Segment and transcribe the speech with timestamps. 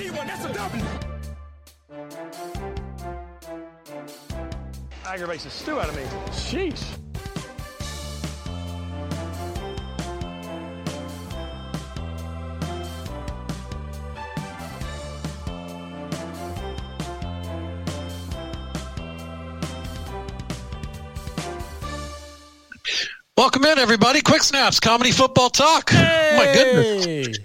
[0.00, 0.84] That's E1, that's a W.
[5.04, 6.02] Aggravates the stew out of me.
[6.30, 6.96] Sheesh.
[23.36, 24.22] Welcome in, everybody.
[24.22, 25.90] Quick snaps, comedy football talk.
[25.92, 27.38] Oh my goodness.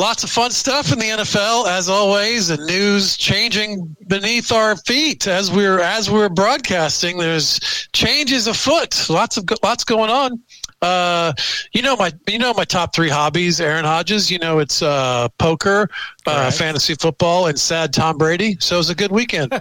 [0.00, 5.26] Lots of fun stuff in the NFL, as always, and news changing beneath our feet
[5.26, 7.18] as we're as we're broadcasting.
[7.18, 7.60] There's
[7.92, 9.10] changes afoot.
[9.10, 10.40] Lots of lots going on.
[10.82, 11.32] Uh,
[11.72, 14.30] you know my you know my top three hobbies, Aaron Hodges.
[14.30, 15.90] You know it's uh, poker,
[16.26, 18.56] uh, fantasy football, and sad Tom Brady.
[18.60, 19.52] So it was a good weekend.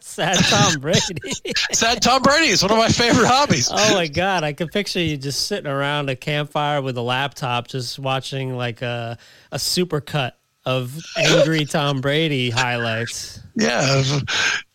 [0.00, 1.32] Sad Tom Brady.
[1.72, 3.68] sad Tom Brady is one of my favorite hobbies.
[3.70, 7.68] oh my god, I can picture you just sitting around a campfire with a laptop,
[7.68, 9.18] just watching like a
[9.50, 10.32] a supercut
[10.64, 13.40] of angry Tom Brady highlights.
[13.54, 14.02] Yeah,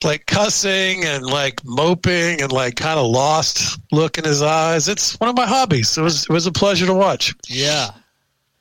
[0.04, 4.88] like cussing and like moping and like kind of lost look in his eyes.
[4.88, 5.98] It's one of my hobbies.
[5.98, 7.34] It was it was a pleasure to watch.
[7.48, 7.92] Yeah.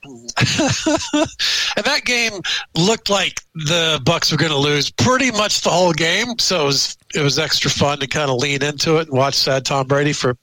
[0.38, 2.32] and that game
[2.76, 6.38] looked like the Bucks were going to lose pretty much the whole game.
[6.38, 9.34] So it was it was extra fun to kind of lean into it and watch
[9.34, 10.36] sad Tom Brady for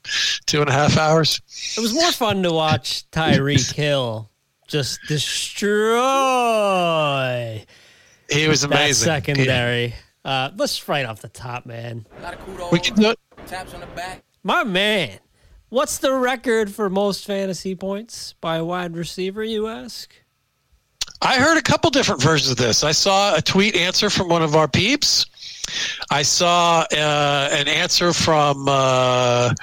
[0.45, 1.41] two and a half hours.
[1.77, 4.29] It was more fun to watch Tyreek Hill
[4.67, 5.91] just destroy.
[8.29, 9.05] He was that amazing.
[9.05, 9.93] secondary.
[10.25, 12.05] Uh, let's right off the top, man.
[12.71, 13.19] We can do it.
[13.45, 14.23] Taps on the back.
[14.43, 15.19] My man,
[15.69, 19.43] what's the record for most fantasy points by a wide receiver?
[19.43, 20.13] You ask.
[21.21, 22.83] I heard a couple different versions of this.
[22.83, 25.25] I saw a tweet answer from one of our peeps.
[26.11, 29.53] I saw uh, an answer from uh,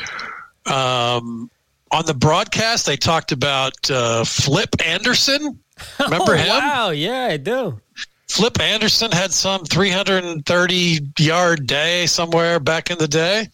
[0.66, 1.50] um,
[1.92, 2.86] on the broadcast.
[2.86, 5.58] They talked about uh, Flip Anderson.
[5.98, 6.48] Remember oh, him?
[6.48, 7.80] Wow, yeah, I do.
[8.30, 13.48] Flip Anderson had some 330 yard day somewhere back in the day.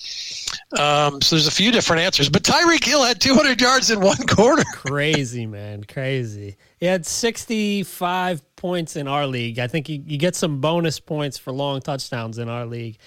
[0.79, 4.19] Um, so there's a few different answers, but Tyreek Hill had 200 yards in one
[4.29, 4.65] quarter.
[4.75, 5.83] Crazy, man.
[5.85, 6.59] Crazy.
[6.79, 9.59] He had 65 points in our league.
[9.59, 12.99] I think you, you get some bonus points for long touchdowns in our league.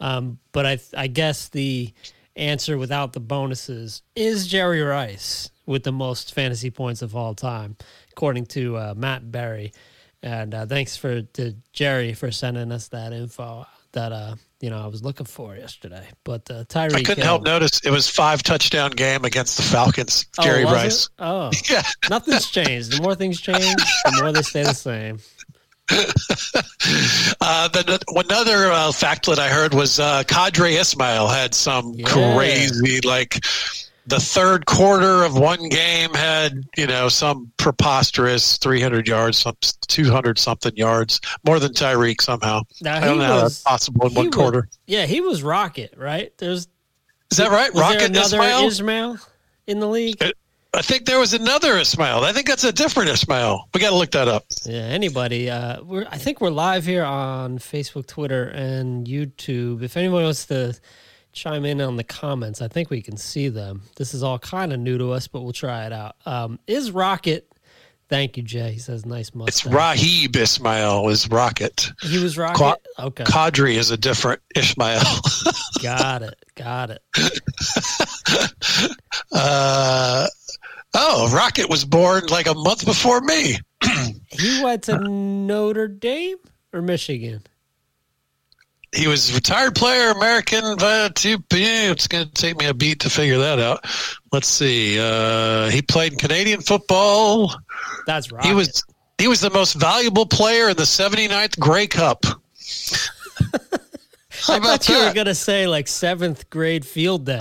[0.00, 1.92] Um, but I, I guess the
[2.38, 7.76] answer without the bonuses is Jerry Rice with the most fantasy points of all time,
[8.12, 9.72] according to uh, Matt Berry.
[10.22, 14.78] And uh, thanks for to Jerry for sending us that info that uh, you know
[14.82, 16.04] I was looking for yesterday.
[16.24, 20.26] But uh, Tyreek, I couldn't help notice it was five touchdown game against the Falcons.
[20.38, 21.04] Oh, Jerry was Rice.
[21.06, 21.10] it?
[21.20, 21.82] Oh, Yeah.
[22.10, 22.92] nothing's changed.
[22.96, 25.18] The more things change, the more they stay the same.
[27.40, 32.06] Uh, then another uh, fact that I heard was uh, Qadry Ismail had some Yeah.
[32.36, 33.40] crazy like
[34.06, 39.56] the third quarter of one game had you know some preposterous 300 yards, some
[39.88, 42.62] 200 something yards, more than Tyreek somehow.
[42.80, 44.68] Now, I don't know how was- that's possible in one was- quarter.
[44.86, 46.32] Yeah, he was rocket, right?
[46.38, 46.68] There's
[47.30, 47.72] Is that right?
[47.74, 48.66] Rocket Ismail?
[48.66, 49.18] Ismail
[49.66, 50.22] in the league.
[50.74, 52.24] I think there was another Ismail.
[52.24, 53.68] I think that's a different Ismail.
[53.74, 54.44] We got to look that up.
[54.64, 55.50] Yeah, anybody.
[55.50, 59.82] Uh, we're I think we're live here on Facebook, Twitter, and YouTube.
[59.82, 60.78] If anyone wants to
[61.32, 62.60] chime in on the comments.
[62.60, 63.82] I think we can see them.
[63.96, 66.16] This is all kind of new to us, but we'll try it out.
[66.26, 67.50] Um, is Rocket?
[68.08, 68.72] Thank you, Jay.
[68.72, 69.66] He says nice mustache.
[69.66, 71.90] It's Raghib Ismail is Rocket.
[72.02, 72.56] He was Rocket.
[72.56, 75.02] Qua- okay, Qadry is a different Ishmael.
[75.82, 76.34] got it.
[76.54, 77.02] Got it.
[79.32, 80.26] uh,
[80.94, 83.58] oh, Rocket was born like a month before me.
[84.30, 86.38] He went to Notre Dame
[86.72, 87.42] or Michigan.
[88.94, 90.76] He was a retired player, American.
[90.78, 93.84] But it's going to take me a beat to figure that out.
[94.32, 94.98] Let's see.
[94.98, 97.54] Uh, he played in Canadian football.
[98.06, 98.44] That's right.
[98.44, 98.82] He was
[99.18, 102.24] he was the most valuable player in the 79th Grey Cup.
[104.30, 107.40] How I about thought you were gonna say like seventh grade field day.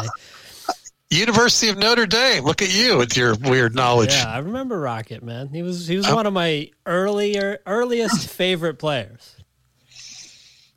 [1.09, 2.43] University of Notre Dame.
[2.43, 4.13] Look at you with your weird knowledge.
[4.13, 5.49] Yeah, I remember Rocket, man.
[5.49, 9.35] He was he was one of my earlier earliest favorite players.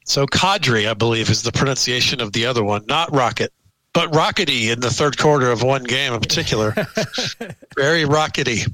[0.04, 3.52] So Qadry, I believe, is the pronunciation of the other one, not Rocket,
[3.92, 6.72] but Rockety in the third quarter of one game in particular.
[7.76, 8.66] Very rockety.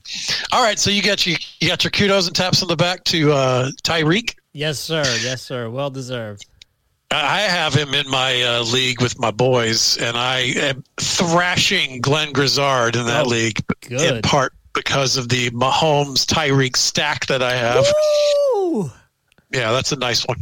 [0.53, 3.05] All right, so you got you, you got your kudos and taps on the back
[3.05, 4.35] to uh, Tyreek.
[4.53, 5.03] Yes, sir.
[5.23, 5.69] Yes, sir.
[5.69, 6.47] Well deserved.
[7.11, 12.33] I have him in my uh, league with my boys, and I am thrashing Glenn
[12.33, 17.55] Grizzard in that Oh, league in part because of the Mahomes Tyreek stack that I
[17.55, 17.87] have.
[18.55, 18.91] Woo!
[19.53, 20.39] Yeah, that's a nice one.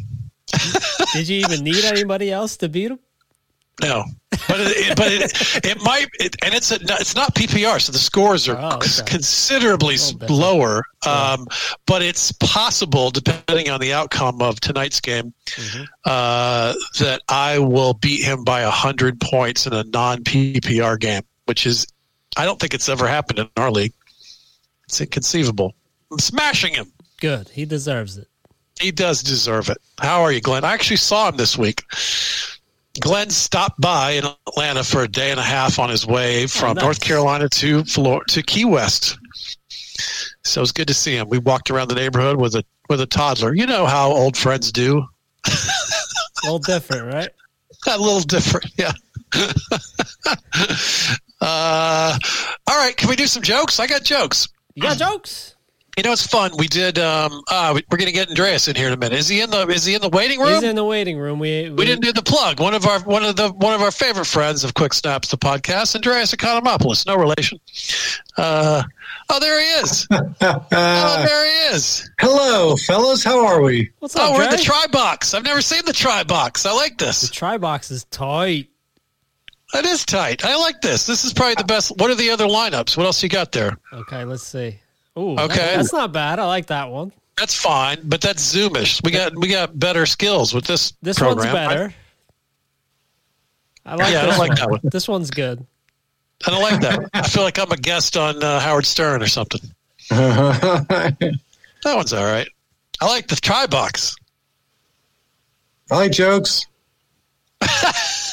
[1.13, 2.99] Did you even need anybody else to beat him?
[3.83, 7.91] No, but it, but it, it might, it, and it's a, it's not PPR, so
[7.91, 9.03] the scores are Oh, okay.
[9.05, 9.97] considerably
[10.29, 10.85] lower.
[11.05, 11.47] Um,
[11.87, 15.83] but it's possible, depending on the outcome of tonight's game, Mm-hmm.
[16.05, 21.67] uh, that I will beat him by hundred points in a non PPR game, which
[21.67, 21.87] is
[22.37, 23.93] I don't think it's ever happened in our league.
[24.85, 25.75] It's inconceivable.
[26.13, 26.93] I'm smashing him.
[27.21, 27.49] Good.
[27.49, 28.29] He deserves it.
[28.81, 29.79] He does deserve it.
[29.99, 30.65] How are you, Glenn?
[30.65, 31.83] I actually saw him this week.
[33.01, 36.71] Glenn stopped by in Atlanta for a day and a half on his way from
[36.71, 36.83] Oh, nice.
[36.85, 39.19] North Carolina to Florida to Key West.
[40.45, 41.29] So it was good to see him.
[41.29, 43.55] We walked around the neighborhood with a with a toddler.
[43.55, 45.05] You know how old friends do.
[45.47, 45.51] A
[46.45, 47.31] little different, right?
[47.87, 48.93] A little different, yeah.
[51.41, 52.19] uh,
[52.67, 53.79] all right, can we do some jokes?
[53.79, 54.49] I got jokes.
[54.75, 55.54] You got jokes?
[55.97, 56.51] You know, it's fun.
[56.59, 56.99] We did.
[56.99, 59.17] Um, uh, we- we're going to get Andreas in here in a minute.
[59.19, 60.55] Is he in the Is he in the waiting room?
[60.55, 61.39] He's in the waiting room.
[61.39, 62.59] We We didn't do the plug.
[62.61, 65.37] One of our one of the one of our favorite friends of Quick Snaps, the
[65.39, 67.07] podcast, Andreas Economopoulos.
[67.07, 67.61] No relation.
[68.37, 68.83] Uh,
[69.31, 70.09] oh, there he is.
[70.13, 72.11] oh, there he is.
[72.21, 73.23] Hello, fellas.
[73.23, 73.91] How are we?
[74.01, 74.65] What's up, Oh, we're in the Dre?
[74.65, 75.33] try box.
[75.35, 76.67] I've never seen the try box.
[76.67, 77.21] I like this.
[77.21, 77.37] The this.
[77.37, 78.69] try box is tight.
[79.73, 80.45] That is tight.
[80.45, 81.07] I like this.
[81.07, 81.93] This is probably the best.
[81.99, 82.97] What are the other lineups?
[82.97, 83.77] What else you got there?
[83.93, 84.79] Okay, let's see.
[85.19, 85.77] Ooh, Okay.
[85.77, 86.39] that's not bad.
[86.39, 87.13] I like that one.
[87.37, 89.03] That's fine, but that's Zoomish.
[89.05, 90.93] We got we got better skills with this.
[91.03, 91.53] This program.
[91.53, 91.95] one's better.
[93.87, 94.59] I, like Yeah, I this don't like one.
[94.59, 94.81] that one.
[94.85, 95.67] This one's good.
[96.47, 97.11] I, I don't like that.
[97.15, 99.61] I feel like I'm a guest on uh, Howard Stern or something.
[100.11, 102.49] That one's all right.
[103.03, 104.17] I like the try box.
[105.91, 106.65] I like jokes.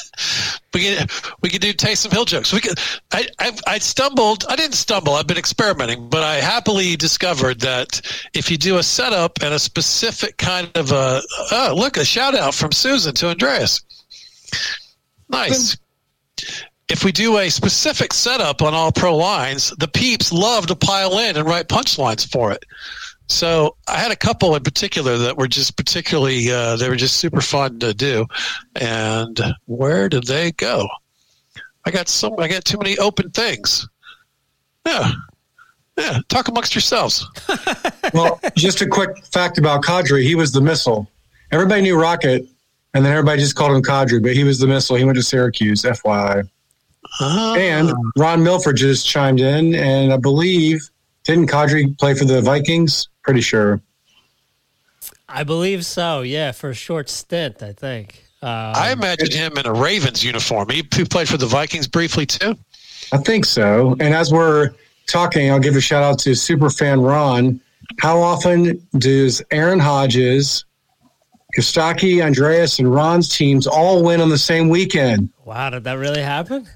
[0.74, 1.10] We could
[1.42, 2.52] we could do Taysom Hill jokes.
[2.52, 2.78] We could.
[3.12, 4.44] I, I I stumbled.
[4.48, 5.14] I didn't stumble.
[5.14, 8.00] I've been experimenting, but I happily discovered that
[8.34, 11.22] if you do a setup and a specific kind of a
[11.52, 13.82] oh look a shout out from Susan to Andreas.
[15.28, 15.76] Nice.
[16.88, 21.18] If we do a specific setup on all pro lines, the peeps love to pile
[21.18, 22.64] in and write punchlines for it.
[23.32, 27.16] So I had a couple in particular that were just particularly uh, they were just
[27.16, 28.26] super fun to do.
[28.76, 30.88] And where did they go?
[31.84, 32.34] I got some.
[32.38, 33.88] I got too many open things.
[34.86, 35.10] Yeah,
[35.96, 36.18] yeah.
[36.28, 37.26] Talk amongst yourselves.
[38.14, 40.22] Well, just a quick fact about Qadry.
[40.24, 41.08] He was the missile.
[41.50, 42.44] Everybody knew Rocket,
[42.92, 44.96] and then everybody just called him Kadri, but he was the missile.
[44.96, 46.46] He went to Syracuse, FYI.
[47.20, 50.90] Ah, And Ron Milford just chimed in, and I believe,
[51.24, 53.08] didn't Qadry play for the Vikings?
[53.22, 53.80] Pretty sure.
[55.28, 56.22] I believe so.
[56.22, 58.24] Yeah, for a short stint, I think.
[58.42, 60.68] Um, I imagine him in a Ravens uniform.
[60.68, 62.56] He, he played for the Vikings briefly too.
[63.12, 63.92] I think so.
[63.92, 64.70] And as we're
[65.06, 67.60] talking, I'll give a shout out to superfan Ron.
[68.00, 70.64] How often does Aaron Hodges,
[71.56, 75.30] Kostaki, Andreas, and Ron's teams all win on the same weekend?
[75.44, 76.66] wow, did that really happen?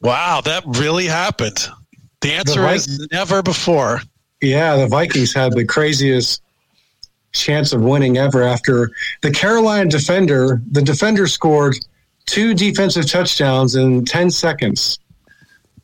[0.00, 1.68] Wow, that really happened.
[2.20, 4.00] The answer Vi- is never before.
[4.40, 6.42] Yeah, the Vikings had the craziest
[7.32, 8.90] chance of winning ever after
[9.22, 11.76] the Carolina defender, the defender scored
[12.26, 14.98] two defensive touchdowns in 10 seconds.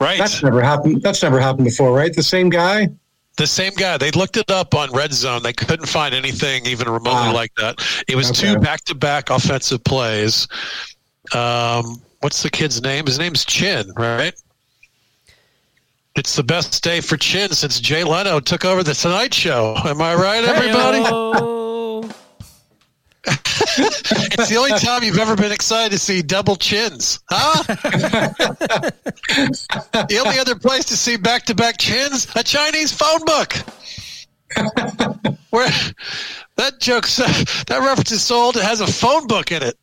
[0.00, 0.18] Right.
[0.18, 1.02] That's never happened.
[1.02, 2.12] That's never happened before, right?
[2.14, 2.88] The same guy?
[3.36, 3.96] The same guy.
[3.98, 5.42] They looked it up on Red Zone.
[5.42, 7.32] They couldn't find anything even remotely Ah.
[7.32, 7.78] like that.
[8.08, 8.52] It was Okay.
[8.54, 10.48] two back-to-back offensive plays.
[11.32, 13.06] Um, what's the kid's name?
[13.06, 14.34] His name's Chinn, right?
[16.14, 19.74] It's the best day for Chinn since Jay Leno took over the Tonight Show.
[19.84, 21.00] Am I right, everybody?
[23.74, 27.62] It's the only time you've ever been excited to see double chins, huh?
[30.08, 33.54] the only other place to see back-to-back chins, a Chinese phone book.
[35.50, 35.68] Where
[36.56, 37.16] that joke's
[37.66, 38.56] that reference is sold.
[38.56, 39.78] It has a phone book in it.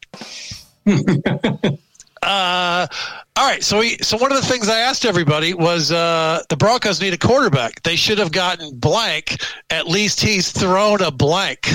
[2.23, 2.87] Uh,
[3.35, 3.63] all right.
[3.63, 7.13] So we so one of the things I asked everybody was uh, the Broncos need
[7.13, 7.81] a quarterback.
[7.83, 9.41] They should have gotten blank.
[9.69, 11.69] At least he's thrown a blank,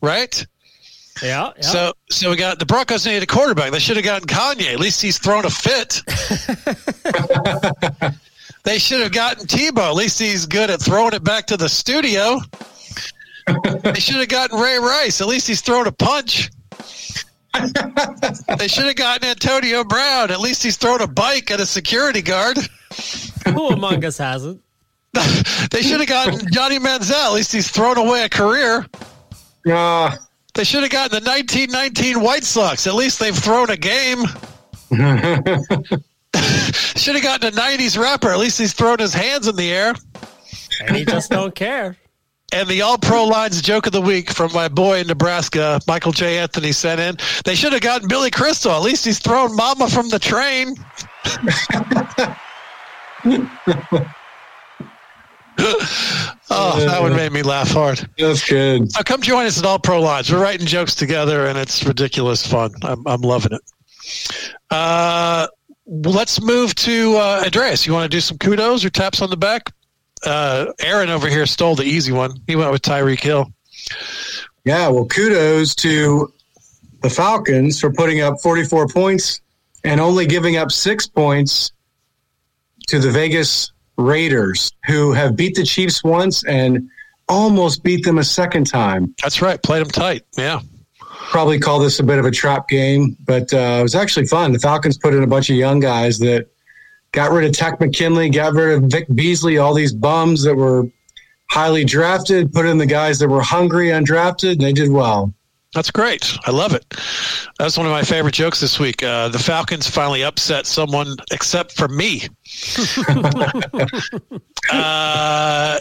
[0.00, 0.46] right?
[1.22, 1.62] Yeah, yeah.
[1.62, 3.72] So so we got the Broncos needed a quarterback.
[3.72, 4.72] They should have gotten Kanye.
[4.72, 6.02] At least he's thrown a fit.
[8.64, 9.90] they should have gotten Tebow.
[9.90, 12.40] At least he's good at throwing it back to the studio.
[13.82, 15.20] they should have gotten Ray Rice.
[15.20, 16.50] At least he's thrown a punch.
[18.58, 20.30] They should have gotten Antonio Brown.
[20.30, 22.58] At least he's thrown a bike at a security guard.
[23.46, 24.62] Who among us hasn't?
[25.70, 27.26] they should have gotten Johnny Manziel.
[27.26, 28.86] At least he's thrown away a career.
[29.70, 30.16] Uh,
[30.54, 32.86] They should have gotten the 1919 White Sox.
[32.86, 34.24] At least they've thrown a game.
[36.96, 38.28] should have gotten a 90s rapper.
[38.30, 39.94] At least he's thrown his hands in the air.
[40.86, 41.96] And he just don't care.
[42.52, 46.12] And the All Pro Lines joke of the week from my boy in Nebraska, Michael
[46.12, 46.38] J.
[46.38, 47.16] Anthony, sent in.
[47.44, 48.72] They should have gotten Billy Crystal.
[48.72, 50.74] At least he's thrown Mama from the train.
[56.50, 58.08] oh, that one made me laugh hard.
[58.18, 58.90] that's good.
[58.90, 60.32] So come join us at All Pro Lines.
[60.32, 62.72] We're writing jokes together, and it's ridiculous fun.
[62.82, 63.62] I'm, I'm loving it.
[64.70, 65.46] Uh,
[65.86, 67.86] let's move to uh, Andreas.
[67.86, 69.72] You want to do some kudos or taps on the back?
[70.24, 72.32] Uh, Aaron over here stole the easy one.
[72.46, 73.52] He went with Tyreek Hill.
[74.64, 76.32] Yeah, well, kudos to
[77.02, 79.40] the Falcons for putting up 44 points
[79.84, 81.72] and only giving up six points
[82.88, 86.88] to the Vegas Raiders, who have beat the Chiefs once and
[87.28, 89.14] almost beat them a second time.
[89.22, 89.62] That's right.
[89.62, 90.24] Played them tight.
[90.36, 90.60] Yeah.
[91.30, 94.52] Probably call this a bit of a trap game, but uh, it was actually fun.
[94.52, 96.48] The Falcons put in a bunch of young guys that
[97.12, 100.88] got rid of Takk McKinley, got rid of Vic Beasley, all these bums that were
[101.50, 105.32] highly drafted, put in the guys that were hungry, undrafted, and they did well.
[105.74, 106.36] That's great.
[106.46, 106.84] I love it.
[107.58, 109.04] That's one of my favorite jokes this week.
[109.04, 112.22] Uh, the Falcons finally upset someone except for me.
[114.72, 115.78] uh,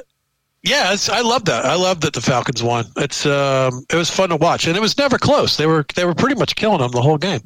[0.62, 1.66] yeah, it's, I love that.
[1.66, 2.86] I love that the Falcons won.
[2.98, 5.58] It's um, it was fun to watch, and it was never close.
[5.58, 7.42] They were they were pretty much killing them the whole game.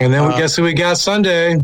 [0.00, 1.60] And then Uh, guess who we got Sunday?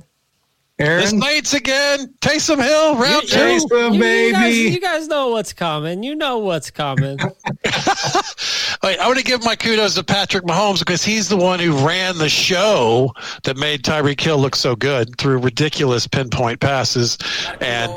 [0.81, 1.19] This Aaron?
[1.19, 2.07] night's again.
[2.21, 3.37] Taysom Hill round You- two.
[3.39, 6.03] Taysom, You, you, guys, you guys know what's coming.
[6.03, 7.19] You know what's coming.
[8.83, 11.87] Wait, I want to give my kudos to Patrick Mahomes because he's the one who
[11.87, 17.19] ran the show that made Tyreek Hill look so good through ridiculous pinpoint passes
[17.61, 17.93] and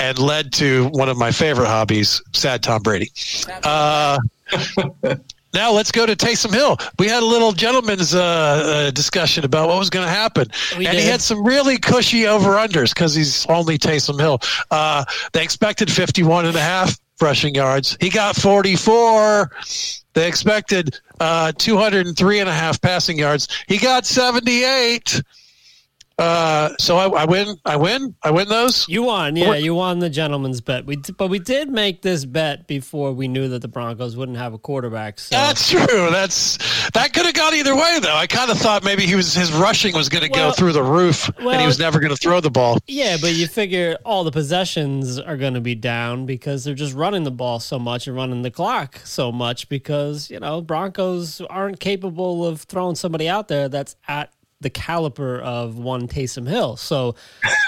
[0.00, 3.12] and led to one of my favorite hobbies, sad Tom Brady.
[3.62, 4.18] Uh,
[5.54, 6.76] now let's go to Taysom Hill.
[6.98, 10.86] We had a little gentleman's uh, uh, discussion about what was going to happen, We
[10.86, 14.40] and he had some really cushy over unders because he's only Taysom Hill.
[14.70, 17.96] Uh, they expected 51 and a half rushing yards.
[18.00, 19.50] He got 44.
[20.14, 23.48] They expected uh, 203 and a half passing yards.
[23.68, 25.22] He got 78.
[26.16, 27.56] Uh, so I, I win.
[27.64, 28.14] I win.
[28.22, 28.88] I win those.
[28.88, 29.54] You won, yeah.
[29.54, 30.86] You won the gentleman's bet.
[30.86, 34.54] We, but we did make this bet before we knew that the Broncos wouldn't have
[34.54, 35.18] a quarterback.
[35.18, 36.10] So That's true.
[36.10, 36.56] That's
[36.90, 38.14] that could have gone either way, though.
[38.14, 40.72] I kind of thought maybe he was his rushing was going to Well- go through
[40.72, 42.78] the roof, and he was never going to throw the ball.
[42.86, 46.94] yeah, but you figure all the possessions are going to be down because they're just
[46.94, 51.40] running the ball so much and running the clock so much because you know Broncos
[51.40, 54.32] aren't capable of throwing somebody out there that's at
[54.64, 56.76] the caliber of one Taysom Hill.
[56.76, 57.14] So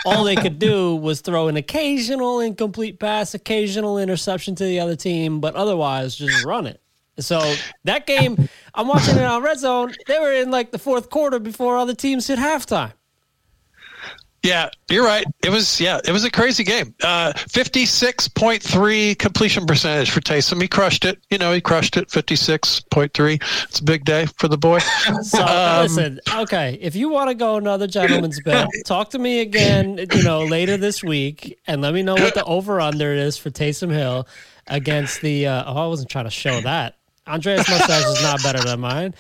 [0.05, 4.97] all they could do was throw an occasional incomplete pass, occasional interception to the other
[4.97, 6.81] team, but otherwise just run it.
[7.19, 9.95] So that game, I'm watching it on Red Zone.
[10.07, 12.93] They were in like the fourth quarter before other teams hit halftime.
[14.47, 15.27] Yeah, you're right.
[15.43, 16.95] It was yeah, it was a crazy game.
[17.03, 20.63] Uh, Fifty-six point three completion percentage for Taysom.
[20.63, 21.19] He crushed it.
[21.31, 22.09] You know, he crushed it.
[22.13, 23.41] Fifty-six point three.
[23.65, 24.79] It's a big day for the boy.
[25.23, 29.41] So Um, listen, okay, if you want to go another gentleman's bet, talk to me
[29.41, 33.37] again, you know, later this week, and let me know what the over under is
[33.37, 34.29] for Taysom Hill
[34.69, 35.49] against the.
[35.49, 36.97] Uh, oh, I wasn't trying to show that.
[37.27, 39.15] Andreas mustache is not better than mine.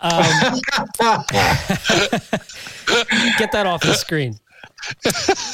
[0.00, 0.10] Um,
[3.38, 4.38] get that off the screen.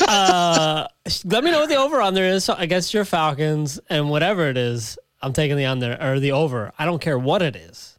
[0.09, 0.87] Uh,
[1.25, 4.99] let me know what the over under is against your Falcons, and whatever it is,
[5.23, 6.73] I'm taking the under or the over.
[6.79, 7.99] I don't care what it is.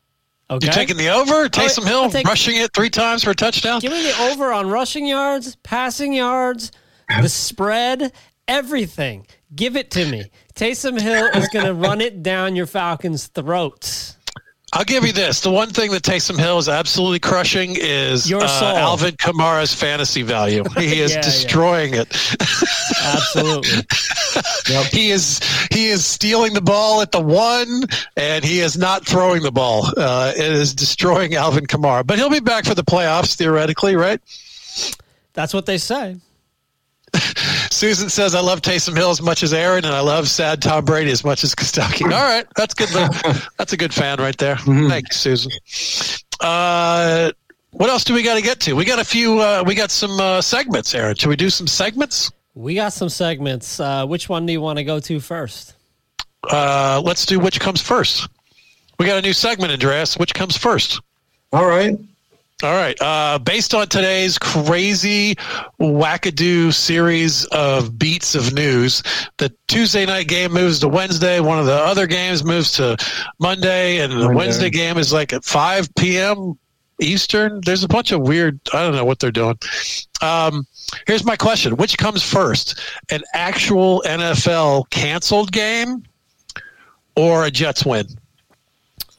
[0.49, 0.67] Okay.
[0.67, 1.47] You taking the over?
[1.47, 3.79] Taysom Hill I'll take- rushing it three times for a touchdown?
[3.79, 6.71] Give me the over on rushing yards, passing yards,
[7.21, 8.11] the spread,
[8.47, 9.25] everything.
[9.55, 10.29] Give it to me.
[10.55, 14.17] Taysom Hill is going to run it down your Falcons' throats.
[14.73, 15.41] I'll give you this.
[15.41, 18.73] The one thing that Taysom Hill is absolutely crushing is Your uh.
[18.77, 20.63] Alvin Kamara's fantasy value.
[20.77, 21.21] He is Yeah, yeah.
[21.21, 22.07] destroying it.
[23.03, 23.85] Absolutely.
[24.91, 25.39] he is
[25.71, 27.83] he is stealing the ball at the one,
[28.15, 29.87] and he is not throwing the ball.
[29.97, 34.21] Uh, it is destroying Alvin Kamara, but he'll be back for the playoffs theoretically, right?
[35.33, 36.17] That's what they say.
[37.81, 40.85] Susan says, "I love Taysom Hill as much as Aaron, and I love sad Tom
[40.85, 42.89] Brady as much as Kostaki." All right, that's good.
[43.57, 44.55] That's a good fan right there.
[44.57, 45.51] Thank you, Susan.
[46.39, 47.31] Uh,
[47.71, 48.73] what else do we got to get to?
[48.73, 49.39] We got a few.
[49.39, 51.15] Uh, we got some uh, segments, Aaron.
[51.15, 52.31] Should we do some segments?
[52.53, 53.79] We got some segments.
[53.79, 55.73] Uh, which one do you want to go to first?
[56.51, 58.29] Uh, let's do which comes first.
[58.99, 60.19] We got a new segment, Andreas.
[60.19, 61.01] Which comes first?
[61.51, 61.97] All right.
[62.63, 62.95] All right.
[63.01, 65.35] Uh, based on today's crazy
[65.79, 69.01] wackadoo series of beats of news,
[69.37, 71.39] the Tuesday night game moves to Wednesday.
[71.39, 72.97] One of the other games moves to
[73.39, 74.35] Monday, and the Monday.
[74.35, 76.57] Wednesday game is like at 5 p.m.
[76.99, 77.61] Eastern.
[77.65, 78.59] There's a bunch of weird.
[78.73, 79.57] I don't know what they're doing.
[80.21, 80.67] Um,
[81.07, 86.03] here's my question: Which comes first, an actual NFL canceled game,
[87.15, 88.05] or a Jets win?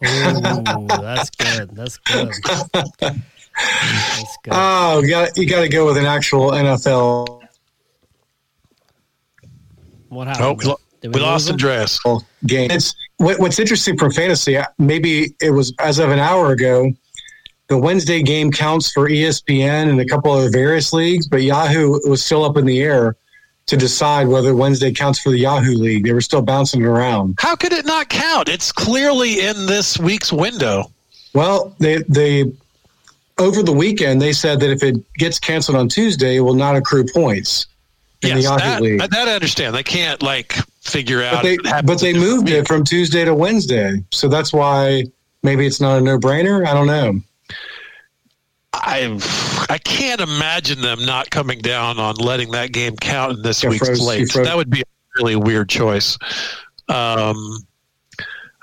[0.04, 1.70] Ooh, that's good.
[1.75, 2.32] That's good.
[3.56, 4.52] That's good.
[4.56, 7.40] Oh, you got you got to go with an actual NFL
[10.09, 10.75] What Oh, happened?
[11.02, 11.99] we, we lost the dress
[12.47, 12.71] game.
[12.71, 14.56] It's what, what's interesting for fantasy.
[14.56, 16.92] Uh, maybe it was as of an hour ago.
[17.68, 22.23] The Wednesday game counts for ESPN and a couple of various leagues, but Yahoo was
[22.23, 23.16] still up in the air
[23.66, 26.04] to decide whether Wednesday counts for the Yahoo league.
[26.04, 27.37] They were still bouncing it around.
[27.38, 28.49] How could it not count?
[28.49, 30.90] It's clearly in this week's window.
[31.32, 32.52] Well, they they
[33.39, 36.77] over the weekend they said that if it gets canceled on Tuesday, it will not
[36.77, 37.67] accrue points
[38.23, 39.01] in the Yes, Yahoo that, league.
[39.01, 39.75] that I understand.
[39.75, 41.43] They can't like figure out.
[41.43, 42.55] But they but they moved week.
[42.55, 45.05] it from Tuesday to Wednesday, so that's why
[45.42, 46.66] maybe it's not a no brainer.
[46.66, 47.21] I don't know.
[48.75, 49.18] I
[49.68, 53.71] I can't imagine them not coming down on letting that game count in this Yeah,
[53.71, 54.33] week's froze- slate.
[54.35, 54.85] That would be a
[55.18, 56.16] really weird choice.
[56.88, 57.66] Um,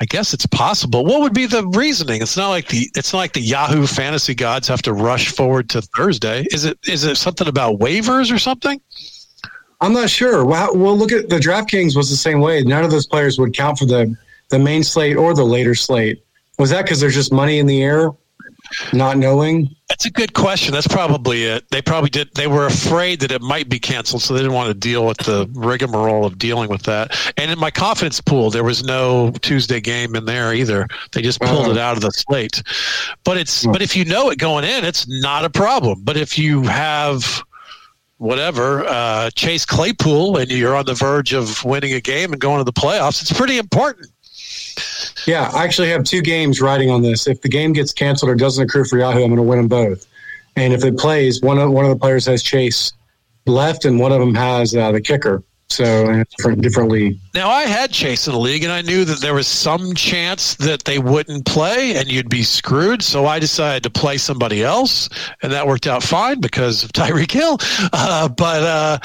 [0.02, 1.04] I guess it's possible.
[1.04, 2.22] What would be the reasoning?
[2.22, 5.70] It's not like the it's not like the Yahoo fantasy gods have to rush forward
[5.72, 6.46] to Thursday.
[6.52, 8.80] Is it is it something about waivers or something?
[9.82, 10.46] I'm not sure.
[10.46, 12.62] Well, well, look at the DraftKings was the same way.
[12.62, 14.16] None of those players would count for the
[14.50, 16.24] the main slate or the later slate.
[16.58, 18.12] Was that because there's just money in the air,
[18.94, 19.70] not knowing?
[19.90, 20.74] That's a good question.
[20.74, 21.66] That's probably it.
[21.72, 22.30] They probably did.
[22.36, 25.18] They were afraid that it might be canceled, so they didn't want to deal with
[25.18, 27.18] the rigmarole of dealing with that.
[27.38, 30.88] And in my confidence pool, there was no Tuesday game in there either.
[31.12, 31.72] They just pulled Oh.
[31.72, 32.62] it out of the slate.
[33.24, 33.72] But it's Hmm.
[33.72, 36.02] but if you know it going in, it's not a problem.
[36.04, 37.44] But if you have
[38.18, 42.58] whatever uh, Chase Claypool and you're on the verge of winning a game and going
[42.60, 44.08] to the playoffs, it's pretty important.
[45.28, 47.28] Yeah, I actually have two games riding on this.
[47.28, 49.68] If the game gets canceled or doesn't accrue for Yahoo, I'm going to win them
[49.68, 50.08] both.
[50.56, 52.92] And if it plays, one of one of the players has Chase
[53.46, 55.44] left, and one of them has uh, the kicker.
[55.72, 57.20] So in a different different league.
[57.36, 60.56] Now I had Chase in the league, and I knew that there was some chance
[60.56, 63.04] that they wouldn't play, and you'd be screwed.
[63.04, 65.10] So I decided to play somebody else,
[65.44, 67.58] and that worked out fine because of Tyreek Hill.
[67.94, 68.98] Uh, but uh,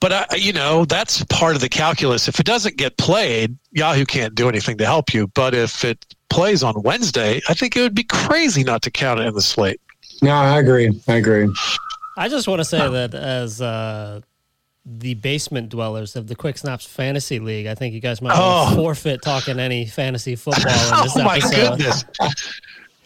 [0.00, 2.26] but I, you know that's part of the calculus.
[2.26, 5.28] If it doesn't get played, Yahoo can't do anything to help you.
[5.28, 9.20] But if it plays on Wednesday, I think it would be crazy not to count
[9.20, 9.80] it in the slate.
[10.20, 11.00] No, I agree.
[11.06, 11.48] I agree.
[12.16, 14.20] I just want to say that as uh,
[14.90, 18.74] the basement dwellers of the Quick Snaps Fantasy League, I think you guys might Oh.
[18.74, 21.76] forfeit talking any fantasy football in oh this Oh my episode.
[21.78, 22.04] goodness.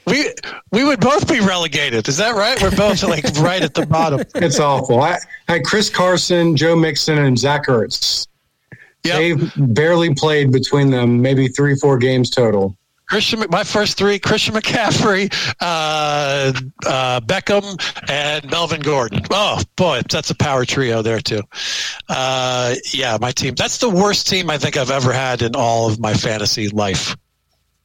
[0.07, 0.33] We
[0.73, 2.09] we would both be relegated.
[2.09, 2.61] Is that right?
[2.61, 4.23] We're both like right at the bottom.
[4.35, 5.01] It's awful.
[5.01, 5.18] I,
[5.49, 8.27] I had Chris Carson, Joe Mixon, and Zach Ertz.
[9.05, 9.16] Yep.
[9.16, 12.77] They barely played between them, maybe three, four games total.
[13.12, 16.51] Christian, my first three: Christian McCaffrey, uh,
[16.87, 19.20] uh, Beckham, and Melvin Gordon.
[19.31, 21.42] Oh boy, that's a power trio there too.
[22.09, 23.55] Uh, yeah, my team.
[23.55, 27.14] That's the worst team I think I've ever had in all of my fantasy life.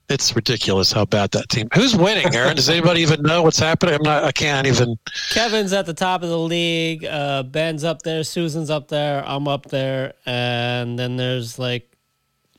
[0.08, 1.68] It's ridiculous how bad that team.
[1.76, 2.56] Who's winning, Aaron?
[2.56, 3.96] Does anybody even know what's happening?
[3.96, 4.24] I'm not.
[4.24, 4.98] I can't even.
[5.32, 7.04] Kevin's at the top of the league.
[7.04, 8.24] Uh, Ben's up there.
[8.24, 9.26] Susan's up there.
[9.28, 10.14] I'm up there.
[10.26, 11.92] And then there's like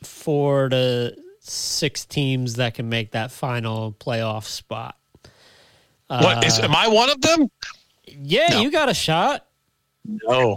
[0.02, 1.16] four to
[1.48, 4.96] six teams that can make that final playoff spot.
[6.08, 6.58] What is?
[6.58, 7.50] Am I one of them?
[8.06, 8.60] Yeah, No.
[8.62, 9.46] you got a shot.
[10.06, 10.54] No.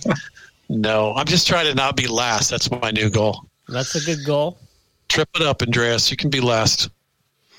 [0.70, 2.50] no, I'm just trying to not be last.
[2.50, 3.44] That's my new goal.
[3.68, 4.58] That's a good goal.
[5.08, 6.10] Trip it up, Andreas.
[6.10, 6.88] You can be last.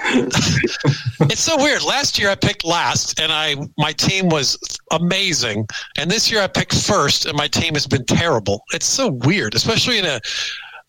[0.00, 1.82] it's so weird.
[1.82, 4.58] Last year I picked last, and I my team was
[4.90, 8.62] amazing, and this year I picked first, and my team has been terrible.
[8.72, 10.20] It's so weird, especially in a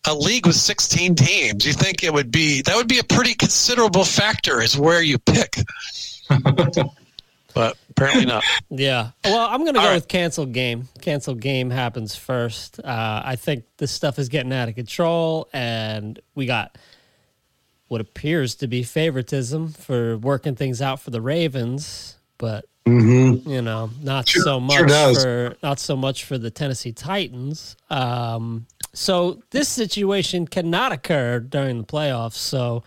[0.06, 1.66] a league with 16 teams.
[1.66, 5.18] You think it would be that would be a pretty considerable factor is where you
[5.18, 5.56] pick.
[7.54, 8.42] but apparently not.
[8.70, 9.10] Yeah.
[9.24, 9.94] Well, I'm going to go All right.
[9.96, 10.88] with cancel game.
[11.00, 12.78] Cancel game happens first.
[12.78, 16.78] Uh, I think this stuff is getting out of control, and we got
[17.88, 23.90] what appears to be favoritism for working things out for the Ravens, but you know,
[24.00, 25.22] not Sure- so much does.
[25.22, 27.76] for not so much for the Tennessee Titans.
[27.90, 32.34] Um, so this situation cannot occur during the playoffs.
[32.34, 32.82] So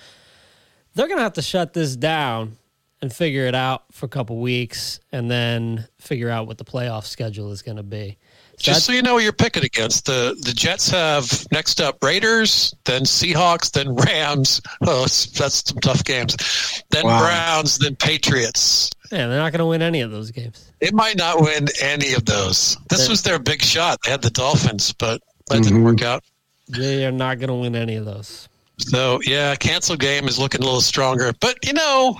[0.95, 2.57] they're going to have to shut this down
[3.01, 7.05] and figure it out for a couple weeks and then figure out what the playoff
[7.05, 8.17] schedule is going to be.
[8.57, 12.73] So Just so you know you're picking against, the the Jets have next up Raiders,
[12.85, 14.61] then Seahawks, then Rams.
[14.83, 16.37] Oh, that's, that's some tough games.
[16.91, 17.19] Then Wow.
[17.19, 18.91] Browns, then Patriots.
[19.11, 20.71] yeah, they're not going to win any of those games.
[20.79, 22.77] They might not win any of those.
[22.89, 23.97] This They- was their big shot.
[24.05, 26.23] They had the Dolphins, but that didn't work out.
[26.69, 28.47] They are not going to win any of those.
[28.77, 31.31] So yeah, cancel game is looking a little stronger.
[31.39, 32.17] But you know,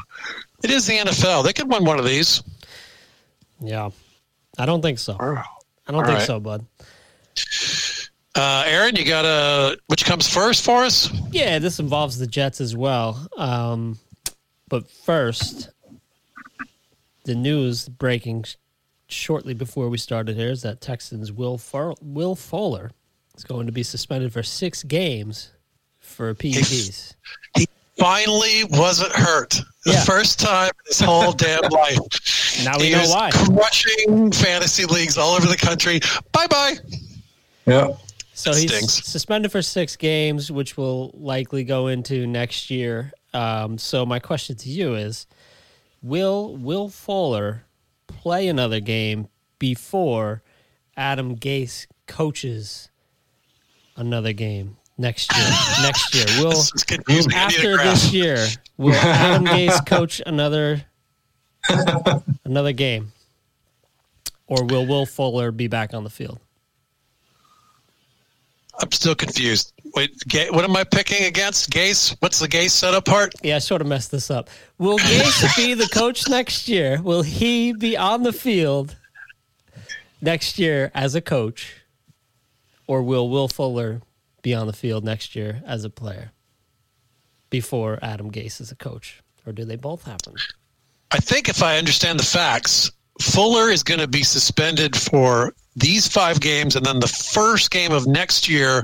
[0.63, 1.43] it is the NFL.
[1.43, 2.43] They could win one of these.
[3.59, 3.89] Yeah.
[4.57, 5.15] I don't think so.
[5.19, 6.27] I don't All think right.
[6.27, 6.65] so, bud.
[8.35, 11.09] Uh, Aaron, you got a which comes first for us?
[11.31, 13.27] Yeah, this involves the Jets as well.
[13.37, 13.97] Um,
[14.69, 15.69] but first,
[17.25, 18.45] the news breaking
[19.07, 22.91] shortly before we started here is that Texans Will Fur- Will Fuller
[23.37, 25.51] is going to be suspended for six games
[25.99, 27.15] for PEDs.
[27.57, 27.67] He
[27.97, 29.59] finally wasn't hurt.
[29.85, 30.03] The Yeah.
[30.03, 31.97] first time in his whole damn life.
[32.63, 33.31] Now we he know was why.
[33.31, 35.99] Crushing fantasy leagues all over the country.
[36.31, 36.75] Bye bye.
[37.65, 37.89] Yeah.
[38.33, 38.93] So That he's stinks.
[39.07, 43.11] suspended for six games, which will likely go into next year.
[43.33, 45.27] Um, so my question to you is:
[46.01, 47.65] Will Will Fuller
[48.07, 49.27] play another game
[49.59, 50.41] before
[50.97, 52.89] Adam Gase coaches
[53.95, 55.49] another game next year?
[55.81, 57.31] next year, we'll This is confusing.
[57.33, 60.83] I need a after this year, will Adam Gase coach another
[62.45, 63.11] another game,
[64.47, 66.39] or will Will Fuller be back on the field?
[68.79, 69.71] I'm still confused.
[69.95, 71.69] Wait, Ga- what am I picking against?
[71.69, 72.15] Gase?
[72.21, 73.33] What's the Gase setup part?
[73.43, 74.49] Yeah, I sort of messed this up.
[74.79, 76.99] Will Gase be the coach next year?
[77.01, 78.95] Will he be on the field
[80.21, 81.82] next year as a coach?
[82.87, 84.01] Or will Will Fuller
[84.41, 86.31] be on the field next year as a player
[87.49, 89.21] before Adam Gase is a coach?
[89.45, 90.35] Or do they both happen?
[91.11, 92.91] I think if I understand the facts,
[93.21, 97.91] Fuller is going to be suspended for these five games, and then the first game
[97.91, 98.83] of next year,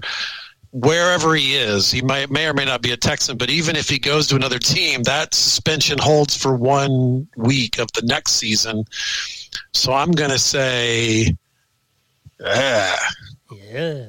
[0.71, 3.89] wherever he is, he might may or may not be a Texan, but even if
[3.89, 8.85] he goes to another team, that suspension holds for one week of the next season.
[9.73, 11.35] So I'm going to say,
[12.45, 13.09] ah,
[13.51, 14.07] Yeah.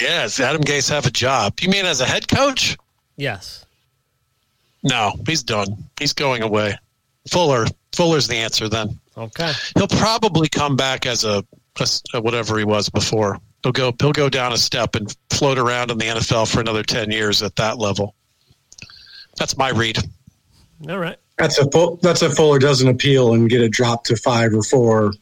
[0.00, 1.58] yes, Adam Gase have a job.
[1.60, 2.76] You mean as a head coach?
[3.16, 3.64] Yes.
[4.82, 5.68] No, he's done.
[5.98, 6.76] He's going away.
[7.30, 8.98] Fuller, Fuller's the answer then.
[9.16, 9.52] Okay.
[9.76, 11.42] he'll probably come back as a
[12.20, 13.38] whatever he was before.
[13.62, 16.82] He'll go he'll go down a step and float around in the NFL for another
[16.82, 18.14] ten years at that level.
[19.38, 19.98] That's my read.
[20.88, 21.16] All right.
[21.38, 24.62] That's a full, that's a Fuller doesn't appeal and get it dropped to five or
[24.62, 25.12] four.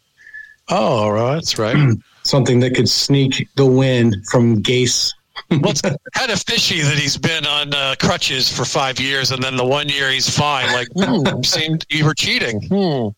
[0.68, 1.76] Oh, all right, that's right.
[2.24, 5.12] Something that could sneak the win from Gase.
[5.50, 9.42] well, it's kind of fishy that he's been on uh, crutches for five years, and
[9.42, 10.72] then the one year he's fine.
[10.72, 12.62] Like, hmm, seemed you were cheating.
[12.68, 13.08] Hmm.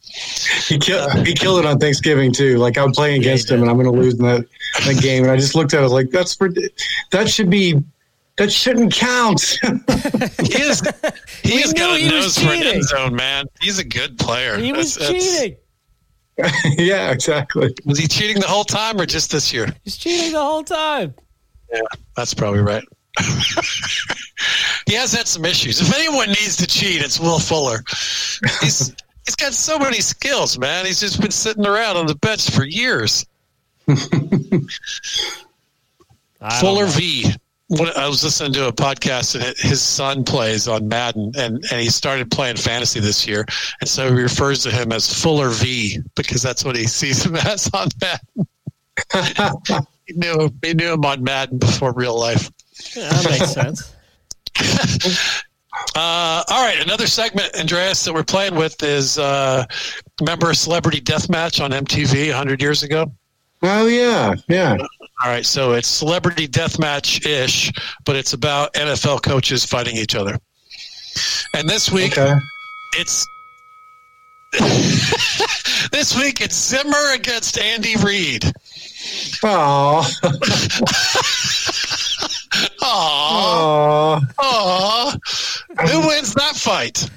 [0.67, 2.57] He killed he killed it on Thanksgiving too.
[2.59, 4.45] Like I'm playing against him and I'm going to lose in that,
[4.87, 5.23] that game.
[5.23, 6.49] And I just looked at it like that's for
[7.13, 7.81] that should be
[8.39, 9.59] that shouldn't count.
[10.43, 10.81] He is
[11.43, 12.75] he has knew got a he nose for an cheating.
[12.77, 13.45] end zone, man.
[13.61, 14.57] He's a good player.
[14.59, 15.57] He was That's- that's- cheating.
[16.79, 17.75] yeah, exactly.
[17.85, 19.69] Was he cheating the whole time or just this year?
[19.85, 21.15] He's cheating the whole time.
[21.73, 21.81] Yeah,
[22.15, 22.85] that's probably right.
[24.87, 25.81] he has had some issues.
[25.81, 27.83] If anyone needs to cheat, it's Will Fuller.
[28.61, 28.95] He's
[29.25, 30.85] he's got so many skills, man.
[30.85, 33.25] He's just been sitting around on the bench for years.
[36.61, 36.91] Fuller know.
[36.91, 37.33] V.
[37.69, 41.57] What, I was listening to a podcast and it- his son plays on Madden and,
[41.73, 43.45] and he started playing fantasy this year.
[43.81, 47.35] And so he refers to him as Fuller V because that's what he sees him
[47.37, 48.47] as on Madden.
[50.07, 52.51] he knew he knew him on Madden before real life.
[52.95, 53.93] Yeah, that makes sense.
[55.95, 59.65] Uh, all right, another segment, Andreas, that we're playing with is uh,
[60.21, 63.13] remember Celebrity Deathmatch on MTV 100 years ago?
[63.63, 64.77] Oh yeah, yeah.
[65.25, 67.73] All right, so it's Celebrity Deathmatch ish,
[68.05, 70.39] but it's about NFL coaches fighting each other.
[71.55, 72.35] And this week, Okay.
[72.99, 73.27] it's
[75.91, 78.45] this week it's Zimmer against Andy Reid.
[79.43, 80.07] Oh,
[82.83, 85.17] Aw, oh, aw.
[85.89, 87.09] Who wins that fight?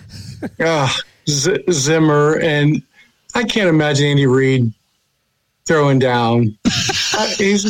[0.62, 0.98] ah,
[1.28, 2.82] Z- Zimmer, and
[3.36, 4.72] I can't imagine Andy Reid
[5.70, 6.58] throwing down.
[7.18, 7.66] Uh, he's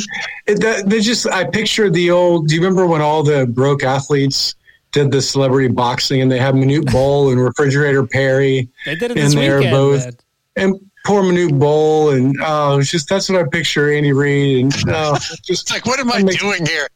[0.46, 1.26] it, that, they just.
[1.28, 2.50] I picture the old.
[2.50, 4.54] Do you remember when all the broke athletes
[4.92, 9.18] did the celebrity boxing and they had Manute Bol and Refrigerator Perry They did it
[9.18, 9.74] in this there weekend.
[9.74, 10.04] both.
[10.06, 10.14] man.
[10.58, 14.74] and poor Manute Bol and oh, it's just that's what I picture Andy Reid and
[14.90, 16.88] oh, it just It's like, what am I makes- doing here?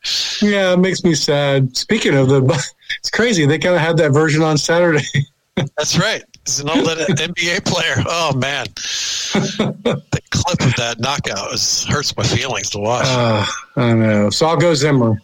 [0.41, 1.75] yeah, it makes me sad.
[1.75, 2.43] Speaking of the,
[2.99, 3.47] it's crazy.
[3.47, 5.05] They kind of had that version on Saturday.
[5.77, 6.23] That's right.
[6.45, 7.95] He's an old NBA player.
[8.05, 8.65] Oh man,
[9.33, 13.05] the clip of that knockout is, hurts my feelings to watch.
[13.07, 13.45] Uh,
[13.77, 14.29] I know.
[14.29, 15.21] So I'll go Zimmer.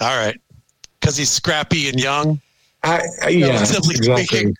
[0.00, 0.40] All right,
[0.98, 2.40] because he's scrappy and young,
[2.82, 3.94] I, I yeah, exactly.
[3.96, 4.56] speaking,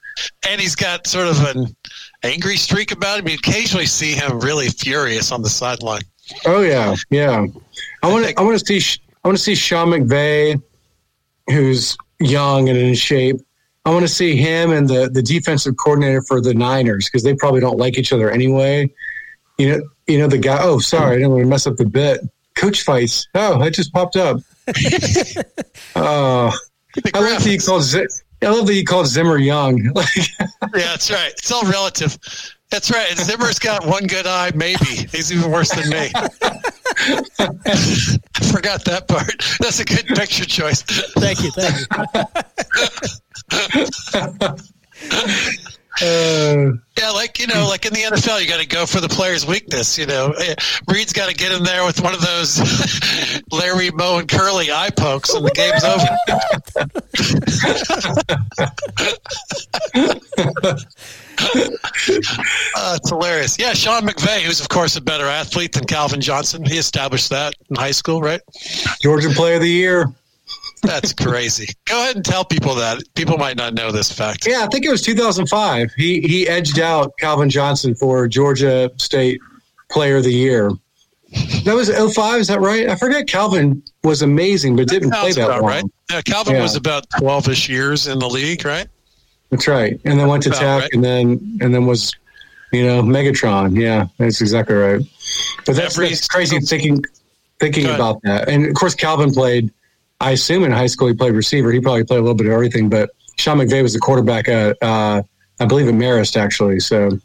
[0.48, 1.74] and he's got sort of an
[2.22, 3.28] angry streak about him.
[3.28, 6.02] You occasionally see him really furious on the sideline.
[6.44, 7.46] Oh yeah, yeah.
[8.02, 8.38] I want to.
[8.38, 9.00] I want to see.
[9.24, 10.60] I want to see Sean McVay,
[11.48, 13.36] who's young and in shape.
[13.84, 17.34] I want to see him and the the defensive coordinator for the Niners because they
[17.34, 18.92] probably don't like each other anyway.
[19.58, 19.80] You know.
[20.06, 20.58] You know the guy.
[20.60, 22.20] Oh, sorry, I didn't want to mess up the bit.
[22.56, 23.28] Coach fights.
[23.36, 24.38] Oh, that just popped up.
[25.96, 26.50] Oh,
[26.94, 27.82] The I love that you called.
[27.82, 28.06] Z-
[28.42, 29.78] I love that you called Zimmer young.
[30.74, 31.30] Yeah, that's right.
[31.32, 32.18] It's all relative.
[32.70, 33.16] That's right.
[33.18, 34.84] Zimmer's got one good eye, maybe.
[35.10, 36.10] He's even worse than me.
[36.14, 36.28] I
[38.52, 39.34] forgot that part.
[39.60, 40.82] That's a good picture choice.
[40.82, 41.86] Thank you, thank you.
[46.02, 49.08] uh, Yeah, like you know, like in the NFL, you got to go for the
[49.08, 49.98] player's weakness.
[49.98, 50.54] You know, Eh,
[50.88, 52.60] Reid's got to get in there with one of those
[53.52, 56.06] Larry Moe and Curly eye pokes, and the game's over.
[62.76, 63.58] Uh, it's hilarious.
[63.58, 67.54] Yeah, Sean McVay, who's of course a better athlete than Calvin Johnson, he established that
[67.68, 68.40] in high school, right?
[69.02, 70.06] Georgia Player of the Year.
[70.82, 71.68] That's crazy.
[71.86, 73.02] Go ahead and tell people that.
[73.14, 74.46] People might not know this fact.
[74.46, 75.92] Yeah, I think it was 2005.
[75.96, 79.40] He he edged out Calvin Johnson for Georgia State
[79.90, 80.70] Player of the Year.
[81.64, 82.88] That was 05, is that right?
[82.88, 85.60] I forget Calvin was amazing, but didn't play that long.
[85.62, 85.84] right.
[86.10, 86.62] Yeah, Calvin Yeah.
[86.62, 88.88] was about twelve-ish years in the league, right?
[89.50, 90.00] That's right.
[90.04, 90.90] And then went to Tech right.
[90.92, 92.12] and then and then was,
[92.72, 93.76] you know, Megatron.
[93.76, 95.00] Yeah, that's exactly right.
[95.66, 97.04] But that's, that's crazy thinking
[97.58, 98.48] thinking about that.
[98.48, 99.72] And of course Calvin played
[100.20, 101.72] I assume in high school he played receiver.
[101.72, 104.76] He probably played a little bit of everything, but Sean McVay was the quarterback at
[104.82, 105.22] uh,
[105.58, 106.80] I believe at Marist actually.
[106.80, 107.18] So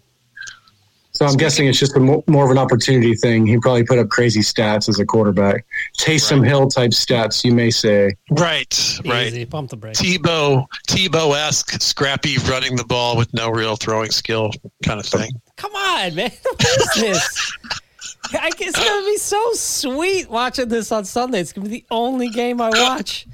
[1.16, 3.46] so I'm guessing it's just a mo- more of an opportunity thing.
[3.46, 5.66] He probably put up crazy stats as a quarterback.
[5.98, 8.16] Taysom Hill type stats, you may say.
[8.32, 9.28] Right, right.
[9.28, 10.02] Easy, pump the brakes.
[10.02, 14.52] Tebow, Tebow esque, scrappy, running the ball with no real throwing skill,
[14.84, 15.32] kind of thing.
[15.56, 16.32] Come on, man.
[16.44, 17.58] What is this?
[18.34, 21.40] I, it's gonna be so sweet watching this on Sunday.
[21.40, 23.28] It's gonna be the only game I watch.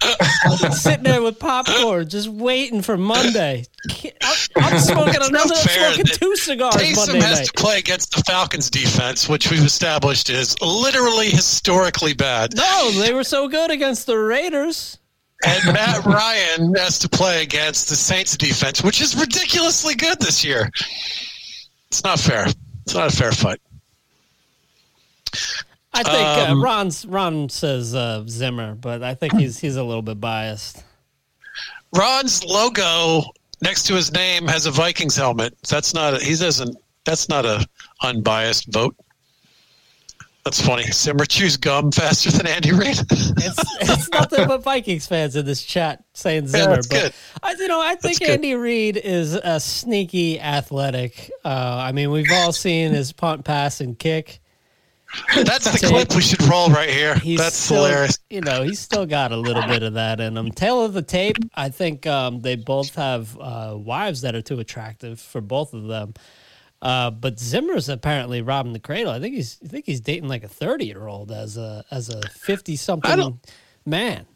[0.72, 3.64] Sitting there with popcorn, just waiting for Monday.
[4.22, 7.46] I'm, I'm smoking another, I'm smoking two cigars Taysom Monday has night.
[7.46, 12.56] to play against the Falcons defense, which we've established is literally historically bad.
[12.56, 14.98] No, they were so good against the Raiders.
[15.46, 20.44] And Matt Ryan has to play against the Saints defense, which is ridiculously good this
[20.44, 20.70] year.
[21.88, 22.46] It's not fair.
[22.84, 23.60] It's not a fair fight.
[25.92, 29.84] I think uh, Um, Ron's Ron says uh, Zimmer, but I think he's he's a
[29.84, 30.84] little bit biased.
[31.94, 33.22] Ron's logo
[33.62, 35.56] next to his name has a Vikings helmet.
[35.68, 36.14] That's not.
[36.14, 36.76] A, he doesn't.
[37.04, 37.66] That's not a
[38.02, 38.94] unbiased vote.
[40.44, 40.84] That's funny.
[40.84, 42.98] Zimmer chews gum faster than Andy Reid.
[43.10, 46.76] It's it's nothing but Vikings fans in this chat saying Zimmer.
[46.76, 47.14] that's but.
[47.42, 48.22] I, you know, I think.
[48.22, 51.30] Andy Reid is a sneaky athletic.
[51.44, 54.40] Uh, I mean, we've all seen his punt, pass, and kick.
[55.34, 57.16] That's the clip we should roll right here.
[57.36, 58.18] That's still, hilarious.
[58.28, 60.50] You know, he's still got a little bit of that in him.
[60.50, 61.36] Tail of the tape.
[61.54, 65.88] I think um, they both have uh, wives that are too attractive for both of
[65.88, 66.14] them.
[66.82, 69.12] Uh, but Zimmer's apparently robbing the cradle.
[69.12, 69.58] I think he's.
[69.64, 73.40] I think he's dating like a thirty-year-old as a as a fifty-something
[73.84, 74.26] man.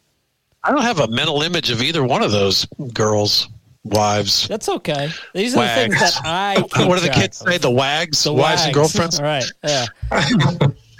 [0.63, 3.49] I don't have a mental image of either one of those girls'
[3.85, 4.49] wives.
[4.49, 5.11] That's okay.
[5.35, 6.61] These are the things that I.
[6.87, 7.49] What do the kids of.
[7.49, 7.59] say?
[7.59, 9.19] The wags, The wives and girlfriends.
[9.19, 9.45] All right.
[9.63, 9.87] Yeah.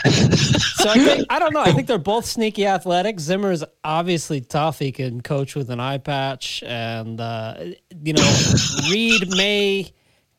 [0.05, 1.61] so I think I don't know.
[1.61, 3.19] I think they're both sneaky athletic.
[3.19, 4.79] Zimmer's obviously tough.
[4.79, 7.55] He can coach with an eye patch, and uh,
[8.03, 8.41] you know,
[8.91, 9.91] Reid may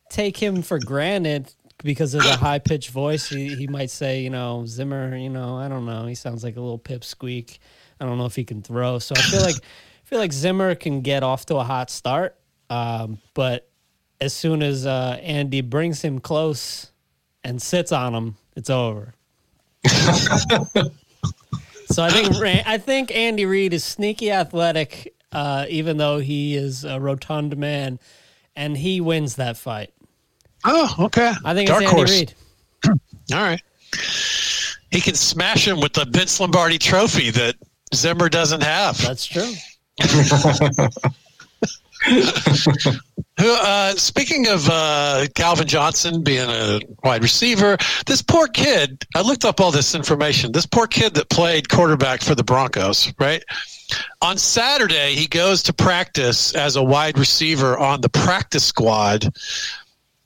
[0.08, 3.28] take him for granted because of the high pitched voice.
[3.28, 5.16] He he might say, you know, Zimmer.
[5.16, 6.06] You know, I don't know.
[6.06, 7.58] He sounds like a little pipsqueak.
[8.00, 8.98] I don't know if he can throw.
[9.00, 9.56] So I feel like
[10.06, 12.36] feel like Zimmer can get off to a hot start,
[12.70, 13.68] um, but
[14.20, 16.92] as soon as uh, Andy brings him close
[17.42, 19.14] and sits on him, it's over.
[19.86, 19.92] so
[22.02, 27.00] I think I think Andy Reid is sneaky athletic, uh, even though he is a
[27.00, 27.98] rotund man,
[28.54, 29.92] and he wins that fight.
[30.64, 31.32] Oh, okay.
[31.44, 32.12] I think Dark it's Andy.
[32.12, 32.34] Reid.
[33.34, 33.62] All right.
[34.90, 37.56] He can smash him with the Vince Lombardi trophy that
[37.94, 38.98] Zimmer doesn't have.
[38.98, 39.52] That's true.
[43.38, 49.44] Uh, speaking of uh, Calvin Johnson being a wide receiver, this poor kid, I looked
[49.44, 50.52] up all this information.
[50.52, 53.44] This poor kid that played quarterback for the Broncos, right?
[54.22, 59.28] On Saturday, he goes to practice as a wide receiver on the practice squad.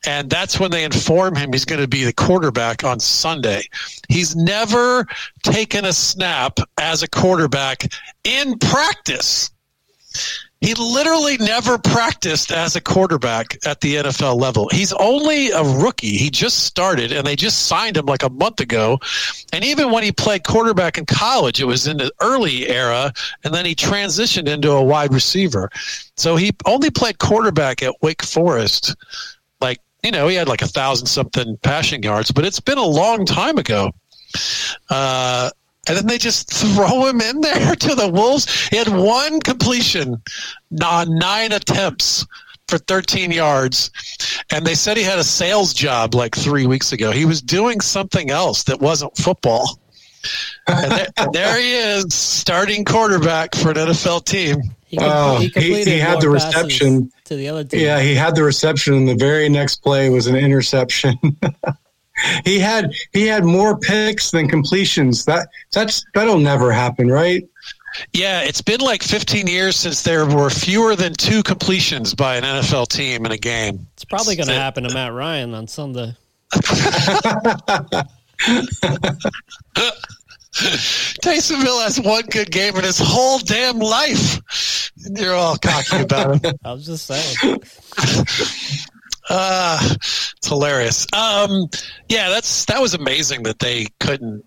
[0.07, 3.63] And that's when they inform him he's going to be the quarterback on Sunday.
[4.09, 5.07] He's never
[5.43, 7.93] taken a snap as a quarterback
[8.25, 9.51] in practice.
[10.61, 14.69] He literally never practiced as a quarterback at the NFL level.
[14.71, 16.19] He's only a rookie.
[16.19, 18.99] He just started and they just signed him like a month ago.
[19.55, 23.11] And even when he played quarterback in college, it was in the early era
[23.43, 25.71] and then he transitioned into a wide receiver.
[26.19, 28.95] So he only played quarterback at Wake Forest.
[29.63, 32.85] Like, you know, he had like a thousand something passing yards, but it's been a
[32.85, 33.93] long time ago.
[34.91, 35.51] Uh,
[35.91, 38.69] and then they just throw him in there to the Wolves.
[38.69, 40.23] He had one completion
[40.85, 42.27] on nine attempts
[42.69, 43.91] for 13 yards.
[44.51, 47.11] And they said he had a sales job like three weeks ago.
[47.11, 49.81] He was doing something else that wasn't football.
[50.69, 54.59] And there, and there he is, starting quarterback for an NFL team.
[54.87, 57.11] He, com- Oh, he- completed he had the reception.
[57.25, 57.81] to the other team.
[57.81, 61.15] Yeah, he had the reception, and the very next play was an interception.
[62.45, 65.25] he had he had more picks than completions.
[65.25, 67.47] That that's that'll never happen, right?
[68.13, 72.45] Yeah, it's been like 15 years since there were fewer than two completions by an
[72.45, 73.87] NFL team in a game.
[73.95, 76.15] It's probably going to happen to Matt Ryan on Sunday.
[81.23, 84.91] Taysom has one good game in his whole damn life.
[85.05, 86.59] And you're all cocky about it.
[86.65, 87.61] I was just saying.
[89.33, 89.79] Uh,
[90.37, 91.07] it's hilarious.
[91.13, 91.69] Um,
[92.09, 94.45] yeah, that's that was amazing that they couldn't.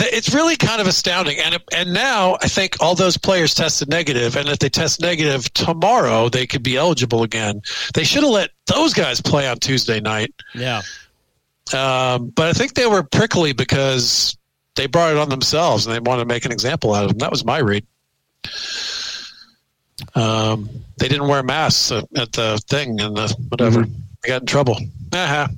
[0.00, 4.36] It's really kind of astounding, and and now I think all those players tested negative,
[4.36, 7.62] and if they test negative tomorrow, they could be eligible again.
[7.94, 10.82] They should have let those guys play on Tuesday night, Yeah.
[11.72, 14.36] um, but I think they were prickly because
[14.74, 17.18] they brought it on themselves and they wanted to make an example out of them.
[17.18, 17.84] That was my read.
[20.14, 23.84] Um, they didn't wear masks at, at the thing and the whatever.
[23.84, 24.76] They got in trouble.
[25.12, 25.48] Uh-huh.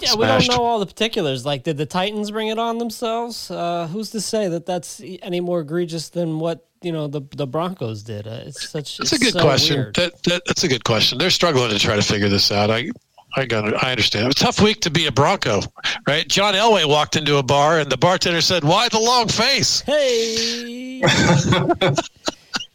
[0.00, 1.46] Yeah, we don't know all the particulars.
[1.46, 3.50] Like, did the Titans bring it on themselves?
[3.50, 7.46] Uh, who's to say that that's any more egregious than what you know the the
[7.46, 8.26] Broncos did?
[8.26, 8.98] Uh, it's such.
[8.98, 9.92] That's it's a good so question.
[9.94, 11.18] That, that that's a good question.
[11.18, 12.70] They're struggling to try to figure this out.
[12.70, 12.90] I
[13.36, 13.74] I got it.
[13.80, 14.24] I understand.
[14.24, 15.60] It was a tough week to be a Bronco,
[16.08, 16.26] right?
[16.26, 21.02] John Elway walked into a bar and the bartender said, "Why the long face?" Hey.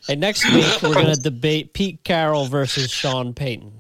[0.08, 3.72] hey, next week we're gonna debate Pete Carroll versus Sean Payton.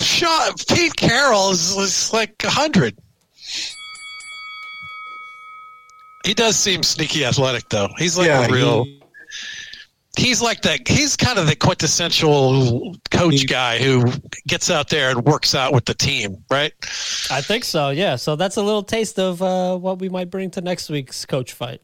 [0.00, 2.96] Sean, Pete Carroll is, is like a hundred.
[6.24, 7.88] He does seem sneaky athletic, though.
[7.98, 8.84] He's like yeah, a real.
[8.84, 9.02] he-
[10.16, 10.86] he's like that.
[10.86, 14.04] He's kind of the quintessential coach He- guy who
[14.46, 16.72] gets out there and works out with the team, right?
[17.30, 17.90] I think so.
[17.90, 18.16] Yeah.
[18.16, 21.52] So that's a little taste of uh, what we might bring to next week's coach
[21.54, 21.80] fight.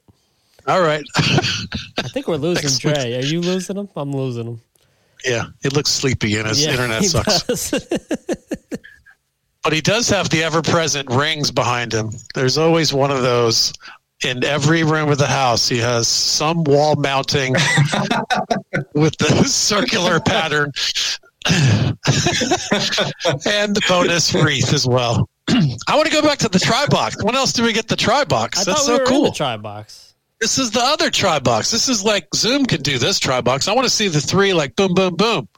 [0.69, 1.03] All right.
[1.17, 3.15] I think we're losing Next Dre.
[3.17, 3.89] Are you losing him?
[3.97, 4.61] I'm losing him.
[5.25, 7.43] yeah, he looks sleepy and his Yeah, internet he sucks.
[7.43, 7.89] does.
[9.65, 12.11] But he does have the ever-present rings behind him.
[12.35, 13.73] There's always one of those
[14.25, 15.69] in every room of the house.
[15.69, 17.53] He has some wall mounting
[18.95, 20.73] with the circular pattern
[23.47, 25.29] and the bonus wreath as well.
[25.49, 27.23] I want to go back to the try box.
[27.23, 28.61] When else do we get the try box?
[28.61, 29.25] I That's thought so we were in cool.
[29.25, 30.08] the try box.
[30.41, 31.71] This is the other try box.
[31.71, 33.67] This is like Zoom can do this try box.
[33.69, 35.49] I want to see the three like boom, boom, boom.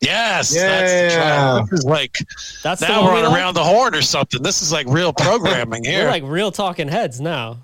[0.00, 1.26] Yes, that's the try.
[1.28, 1.60] Yeah.
[1.70, 2.16] This is like
[2.62, 3.38] That's the now we're we on like?
[3.38, 4.42] around the horn or something.
[4.42, 6.06] This is like real programming We're here.
[6.08, 7.58] like real talking heads now.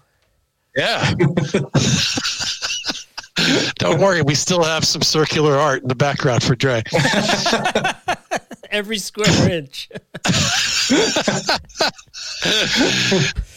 [0.77, 1.13] yeah.
[3.77, 6.83] Don't worry, we still have some circular art in the background for Dre.
[8.71, 9.89] Every square inch.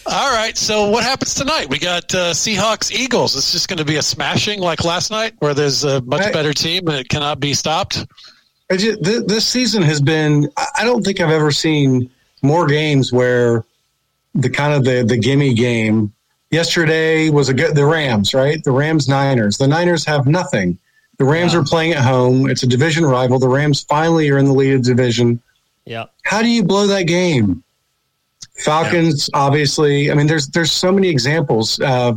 [0.06, 1.70] All right, so what happens tonight?
[1.70, 3.36] We got uh, Seahawks Eagles.
[3.36, 6.54] It's just going to be a smashing like last night, where there's a much better
[6.54, 8.06] team and it cannot be stopped.
[8.72, 10.50] Just, th- this season has been.
[10.58, 12.10] I I don't think I've ever seen
[12.42, 13.64] more games where
[14.34, 16.12] the kind of the the gimme game
[16.54, 18.64] Yesterday was a good the Rams, right?
[18.64, 19.58] The Rams Niners.
[19.58, 20.78] The Niners have nothing.
[21.20, 21.60] The Rams Yeah.
[21.60, 22.50] are playing at home.
[22.50, 23.40] It's a division rival.
[23.40, 25.42] The Rams finally are in the lead of division.
[25.86, 26.06] Yeah.
[26.24, 27.64] How do you blow that game?
[28.64, 30.12] Falcons, obviously.
[30.12, 31.80] I mean, there's there's so many examples.
[31.80, 32.14] Uh,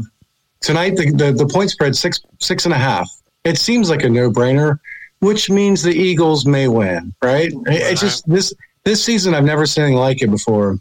[0.60, 3.10] tonight, the, the the point spread six six and a half.
[3.44, 4.78] It seems like a no brainer,
[5.20, 7.50] which means the Eagles may win, right?
[7.66, 8.52] It, it just this
[8.84, 10.78] this season, I've never seen anything like it before.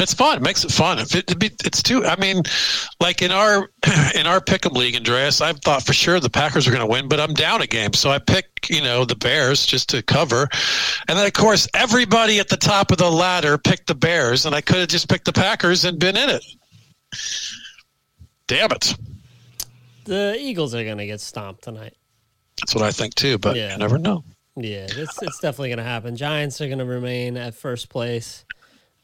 [0.00, 0.38] It's fun.
[0.38, 0.98] It makes it fun.
[0.98, 1.30] If it,
[1.64, 2.42] it's too, I mean,
[3.00, 3.70] like in our
[4.16, 7.06] in our pick'em league, Andreas, I thought for sure the Packers were going to win,
[7.08, 10.48] but I'm down a game, so I pick you know the Bears just to cover,
[11.08, 14.54] and then of course everybody at the top of the ladder picked the Bears, and
[14.54, 16.44] I could have just picked the Packers and been in it.
[18.48, 18.94] Damn it!
[20.06, 21.94] The Eagles are going to get stomped tonight.
[22.60, 23.72] That's what I think too, but Yeah.
[23.72, 24.24] you never know.
[24.56, 26.14] Yeah, it's, it's definitely going to happen.
[26.14, 28.43] Giants are going to remain at first place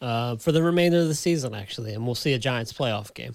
[0.01, 3.35] uh, for the remainder of the season, actually, and we'll see a Giants playoff game.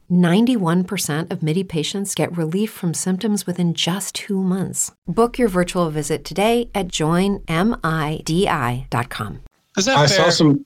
[0.11, 4.91] 91% of MIDI patients get relief from symptoms within just two months.
[5.07, 7.41] Book your virtual visit today at joinmidi.com.
[9.77, 10.17] Is that I fair?
[10.17, 10.65] saw some.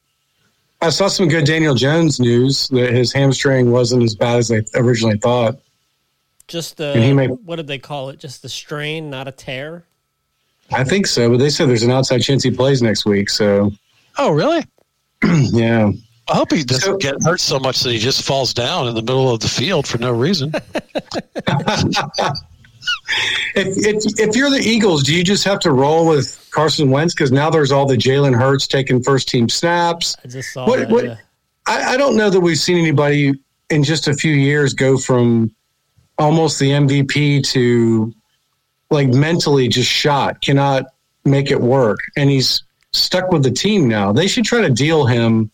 [0.81, 4.61] I saw some good Daniel Jones news that his hamstring wasn't as bad as they
[4.75, 5.57] originally thought.
[6.47, 8.19] Just And he the, may- what did they call it?
[8.19, 9.85] Just the strain, not a tear?
[10.71, 13.29] I think so, but they said there's an outside chance he plays next week.
[13.29, 13.71] So
[14.17, 14.65] oh, really?
[15.23, 15.91] yeah,
[16.27, 18.95] I hope he doesn't So- get hurt so much that he just falls down in
[18.95, 20.51] the middle of the field for no reason.
[23.55, 27.13] if, if if you're the Eagles, do you just have to roll with Carson Wentz
[27.13, 30.15] because now there's all the Jalen Hurts taking first team snaps?
[30.23, 30.89] I just saw What- that.
[30.89, 31.17] what- yeah.
[31.67, 33.33] I, I don't know that we've seen anybody
[33.71, 35.49] in just a few years go from
[36.19, 38.13] almost the MVP to
[38.91, 40.85] like mentally just shot, cannot
[41.23, 41.97] make it work.
[42.15, 42.61] And he's
[42.93, 44.11] stuck with the team now.
[44.13, 45.49] They should try to deal him,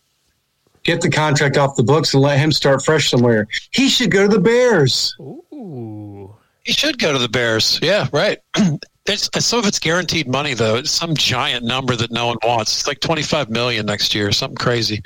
[0.84, 3.48] get the contract off the books, and let him start fresh somewhere.
[3.70, 5.14] He should go to the Bears.
[5.20, 6.34] Ooh.
[6.64, 7.78] He should go to the Bears.
[7.82, 8.38] Yeah, right.
[9.06, 10.76] It's, some of it's guaranteed money, though.
[10.76, 12.78] It's some giant number that no one wants.
[12.78, 15.02] It's like twenty-five million next year, something crazy.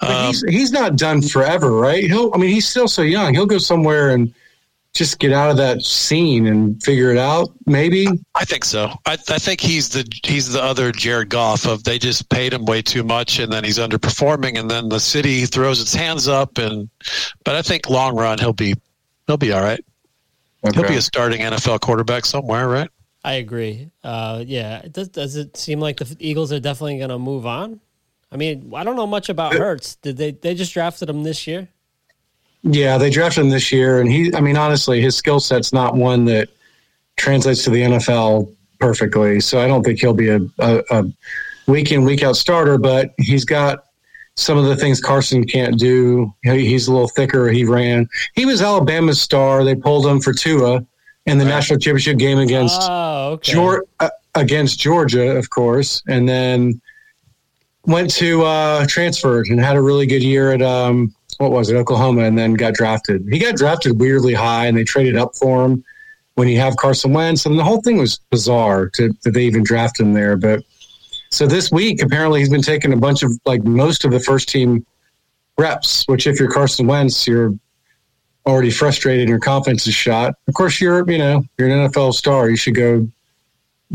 [0.00, 2.04] But Um, he's, he's not done forever, right?
[2.04, 3.34] He'll, I mean, he's still so young.
[3.34, 4.32] He'll go somewhere and
[4.92, 8.06] just get out of that scene and figure it out, maybe.
[8.34, 8.90] I think so.
[9.06, 12.64] I, I think he's the he's the other Jared Goff of they just paid him
[12.64, 16.58] way too much, and then he's underperforming, and then the city throws its hands up,
[16.58, 16.88] and
[17.44, 18.74] but I think long run he'll be
[19.26, 19.84] he'll be all right.
[20.74, 22.90] He'll be a starting NFL quarterback somewhere, right?
[23.24, 23.90] I agree.
[24.02, 24.82] Uh, yeah.
[24.90, 27.80] Does, does it seem like the Eagles are definitely going to move on?
[28.32, 29.96] I mean, I don't know much about Hurts.
[29.96, 30.32] Did they?
[30.32, 31.68] They just drafted him this year.
[32.62, 34.34] Yeah, they drafted him this year, and he.
[34.34, 36.48] I mean, honestly, his skill set's not one that
[37.16, 39.40] translates to the NFL perfectly.
[39.40, 41.04] So I don't think he'll be a, a, a
[41.66, 42.76] week in week out starter.
[42.78, 43.84] But he's got
[44.36, 46.34] some of the things Carson can't do.
[46.42, 47.48] He- He's a little thicker.
[47.48, 48.08] He ran.
[48.34, 49.64] He was Alabama's star.
[49.64, 50.84] They pulled him for Tua
[51.26, 53.52] in the national championship game against Oh, okay.
[53.52, 56.80] Geor- uh, against Georgia, of course, and then
[57.86, 61.76] went to uh, transferred and had a really good year at um, what was it,
[61.76, 63.26] Oklahoma, and then got drafted.
[63.30, 65.82] He got drafted weirdly high, and they traded up for him
[66.34, 69.62] when you have Carson Wentz, and the whole thing was bizarre to, that they even
[69.62, 70.36] drafted him there.
[70.36, 70.62] But
[71.30, 74.50] so this week, apparently, he's been taking a bunch of like most of the first
[74.50, 74.84] team
[75.56, 76.04] reps.
[76.08, 77.54] Which, if you're Carson Wentz, you're
[78.46, 80.34] already frustrated and your confidence is shot.
[80.46, 82.50] Of course, you're you know you're an NFL star.
[82.50, 83.08] You should go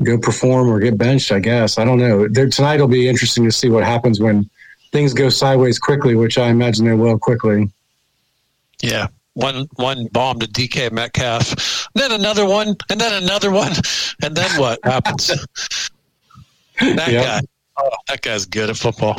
[0.01, 1.31] go perform or get benched.
[1.31, 2.27] I guess I don't know.
[2.27, 4.49] There, tonight will be interesting to see what happens when
[4.95, 7.69] things go sideways quickly, which I imagine they will quickly.
[8.81, 9.07] Yeah.
[9.33, 13.73] One one bomb to DK Metcalf, then another one, and then another one,
[14.23, 15.27] and then what happens?
[16.79, 17.23] that Yep.
[17.25, 17.41] guy,
[17.77, 19.17] oh, that guy's good at football.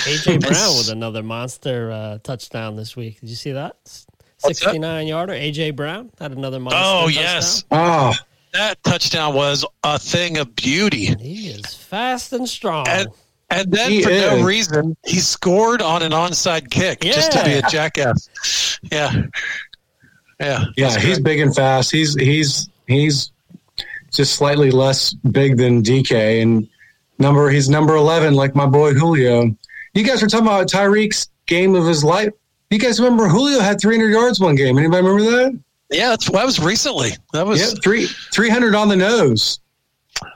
[0.00, 3.18] AJ Brown with another monster uh, touchdown this week.
[3.20, 3.76] Did you see that?
[4.36, 5.32] 69 yarder.
[5.32, 6.78] AJ Brown had another monster.
[6.84, 7.24] Oh touchdown.
[7.24, 8.12] yes, Oh,
[8.52, 11.14] that touchdown was a thing of beauty.
[11.18, 12.86] He is fast and strong.
[12.88, 13.08] And
[13.50, 17.52] and then He for no reason, he scored on an onside kick just to be
[17.52, 18.28] a jackass.
[18.90, 19.22] Yeah,
[20.40, 21.24] yeah, yeah, he's good.
[21.24, 21.90] big and fast.
[21.90, 23.30] He's he's he's
[24.12, 26.68] just slightly less big than DK and
[27.18, 27.48] number.
[27.48, 29.54] He's number eleven, like my boy Julio.
[29.94, 32.32] You guys were talking about Tyreek's game of his life.
[32.70, 34.76] You guys remember Julio had 300 yards one game?
[34.76, 35.60] Anybody remember that?
[35.90, 36.08] yeah.
[36.10, 37.10] That's that was recently.
[37.32, 39.60] That was Yeah, three 300 on the nose.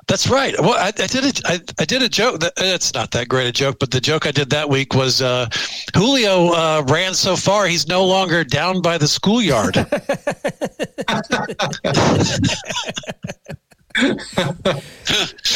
[0.06, 0.54] That's right.
[0.58, 2.40] Well, I, I did a, I, I did a joke.
[2.40, 5.22] That, it's not that great a joke, but the joke I did that week was
[5.22, 5.48] uh,
[5.94, 9.76] Julio uh, ran so far he's no longer down by the schoolyard.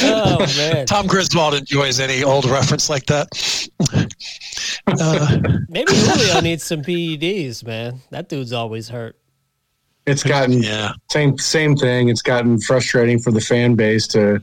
[0.02, 3.28] oh man, Tom Griswold enjoys any old reference like that.
[4.86, 8.00] Uh, maybe Julio needs some PEDs, man.
[8.10, 9.16] That dude's always hurt.
[10.06, 12.08] It's gotten yeah, same same thing.
[12.08, 14.42] It's gotten frustrating for the fan base to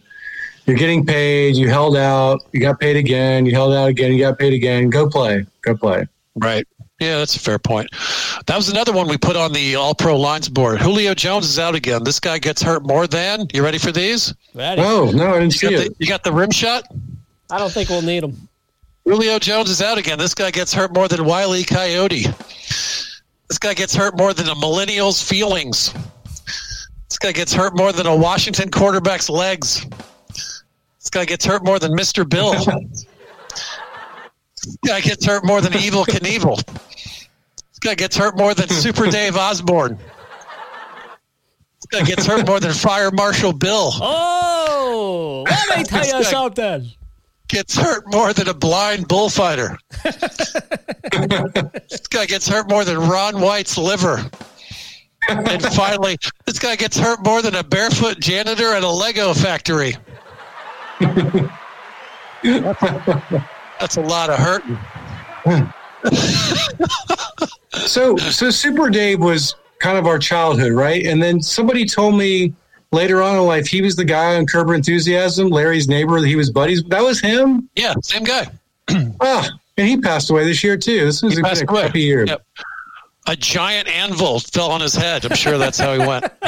[0.65, 4.19] you're getting paid, you held out, you got paid again, you held out again, you
[4.19, 4.89] got paid again.
[4.89, 5.45] Go play.
[5.61, 6.07] Go play.
[6.35, 6.65] right.
[6.99, 7.89] Yeah, that's a fair point.
[8.45, 10.79] That was another one we put on the All Pro lines board.
[10.79, 12.03] Julio Jones is out again.
[12.03, 13.47] This guy gets hurt more than.
[13.53, 14.35] You ready for these?
[14.53, 14.83] Ready?
[14.85, 15.77] Oh, no, I didn't You see it.
[15.89, 16.83] the, you got the rim shot?
[17.49, 18.47] I don't think we'll need him.
[19.03, 20.19] Julio Jones is out again.
[20.19, 22.25] This guy gets hurt more than Wiley Coyote.
[23.51, 25.93] This guy gets hurt more than a millennial's feelings.
[27.09, 29.85] This guy gets hurt more than a Washington quarterback's legs.
[30.29, 32.27] This guy gets hurt more than Mr.
[32.27, 32.53] Bill.
[32.63, 33.05] this
[34.87, 36.65] guy gets hurt more than Evel Knievel.
[36.65, 39.97] This guy gets hurt more than Super Dave Osborne.
[39.97, 43.91] This guy gets hurt more than Fire Marshal Bill.
[43.95, 46.89] Oh, let me tell you something.
[47.51, 49.77] Gets hurt more than a blind bullfighter.
[50.03, 54.23] this guy gets hurt more than Ron White's liver.
[55.27, 59.97] And finally, this guy gets hurt more than a barefoot janitor at a Lego factory.
[63.79, 64.79] That's a lot of hurting.
[67.73, 71.05] So so Super Dave was kind of our childhood, right?
[71.05, 72.53] And then somebody told me
[72.91, 76.35] later on in life he was the guy on Curb Enthusiasm, Larry's neighbor that he
[76.35, 76.83] was buddies.
[76.83, 77.69] That was him?
[77.75, 78.47] Yeah, same guy.
[79.21, 81.05] Ah, and he passed away this year too.
[81.05, 81.81] This was He a, passed a away.
[81.83, 82.25] crappy year.
[82.25, 82.45] Yep.
[83.27, 85.23] A giant anvil fell on his head.
[85.25, 86.25] I'm sure that's how he went.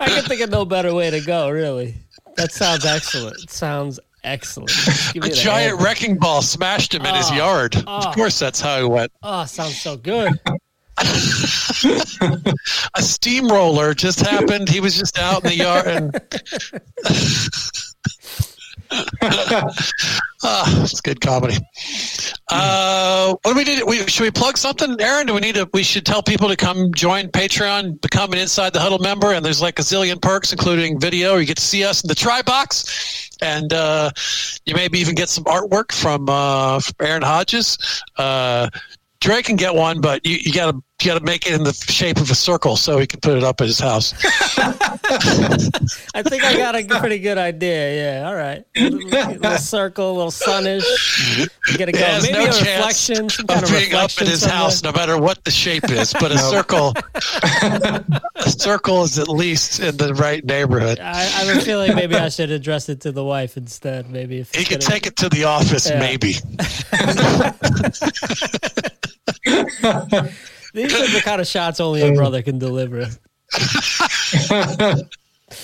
[0.00, 1.50] I can think of no better way to go.
[1.50, 1.94] Really,
[2.36, 3.36] that sounds excellent.
[3.42, 4.70] It sounds excellent.
[5.16, 5.82] A giant head.
[5.84, 7.74] wrecking ball smashed him in his Oh, yard.
[7.76, 7.80] oh.
[7.80, 8.12] Of ah.
[8.14, 9.12] course, that's how he went.
[9.22, 10.32] Oh, sounds so good.
[12.94, 14.68] A steamroller just happened.
[14.68, 16.14] He was just out in the yard and
[20.42, 21.56] ah, it's good comedy.
[22.48, 23.82] Uh, what do we need?
[23.86, 25.26] We, should we plug something, Aaron?
[25.26, 25.68] Do we need to?
[25.72, 29.44] We should tell people to come join Patreon, become an Inside the Huddle member, and
[29.44, 31.36] there's like a zillion perks, including video.
[31.36, 34.10] You get to see us in the try box, and uh,
[34.64, 37.78] you maybe even get some artwork from, uh, from Aaron Hodges.
[38.16, 38.70] Uh,
[39.20, 42.16] Dre can get one, but you, you gotta you gotta make it in the shape
[42.16, 44.12] of a circle so he can put it up at his house.
[46.14, 48.20] I think I got a pretty good idea.
[48.20, 48.64] Yeah, all right.
[48.76, 50.82] Little, little circle, little sunish.
[51.70, 51.98] You gotta go.
[52.00, 54.40] It Maybe no a chance reflection, some of kind of being up reflection at his
[54.40, 54.58] somewhere.
[54.58, 56.12] house, no matter what the shape is.
[56.14, 60.98] But a circle, a circle is at least in the right neighborhood.
[60.98, 64.10] I, I have a feeling maybe I should address it to the wife instead.
[64.10, 66.00] Maybe if He it's could take it to the office, Yeah.
[66.00, 66.34] maybe.
[70.74, 73.06] These are the kind of shots only a brother can deliver.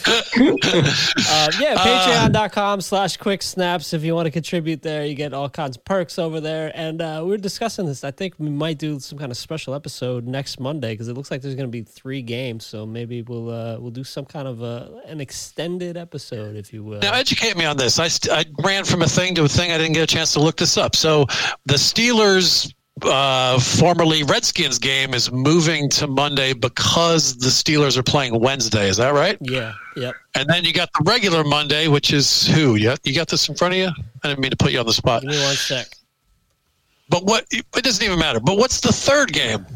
[0.07, 3.93] Uh, yeah, patreon.com slash quick snaps.
[3.93, 6.73] If you want to contribute there, you get all kinds of perks over there.
[6.75, 8.03] And uh, we are discussing this.
[8.03, 11.31] I think we might do some kind of special episode next Monday because it looks
[11.31, 12.65] like there's going to be three games.
[12.65, 16.83] So maybe we'll uh, we'll do some kind of uh, an extended episode, if you
[16.83, 17.01] will.
[17.01, 17.99] Now, educate me on this.
[17.99, 19.71] I, st- I ran from a thing to a thing.
[19.71, 20.97] I didn't get a chance to look this up.
[20.97, 21.27] So
[21.67, 22.73] the Steelers,
[23.03, 28.89] uh, formerly Redskins game, is moving to Monday because the Steelers are playing Wednesday.
[28.89, 29.37] Is that right?
[29.41, 30.15] Yeah, yep.
[30.35, 32.77] And then you got the regular Monday, which is who?
[32.77, 33.89] You, you got this in front of you?
[34.23, 35.23] I didn't mean to put you on the spot.
[35.23, 35.87] Give me one sec.
[37.09, 37.47] But what?
[37.51, 38.41] It doesn't even matter.
[38.41, 39.67] But what's the third game?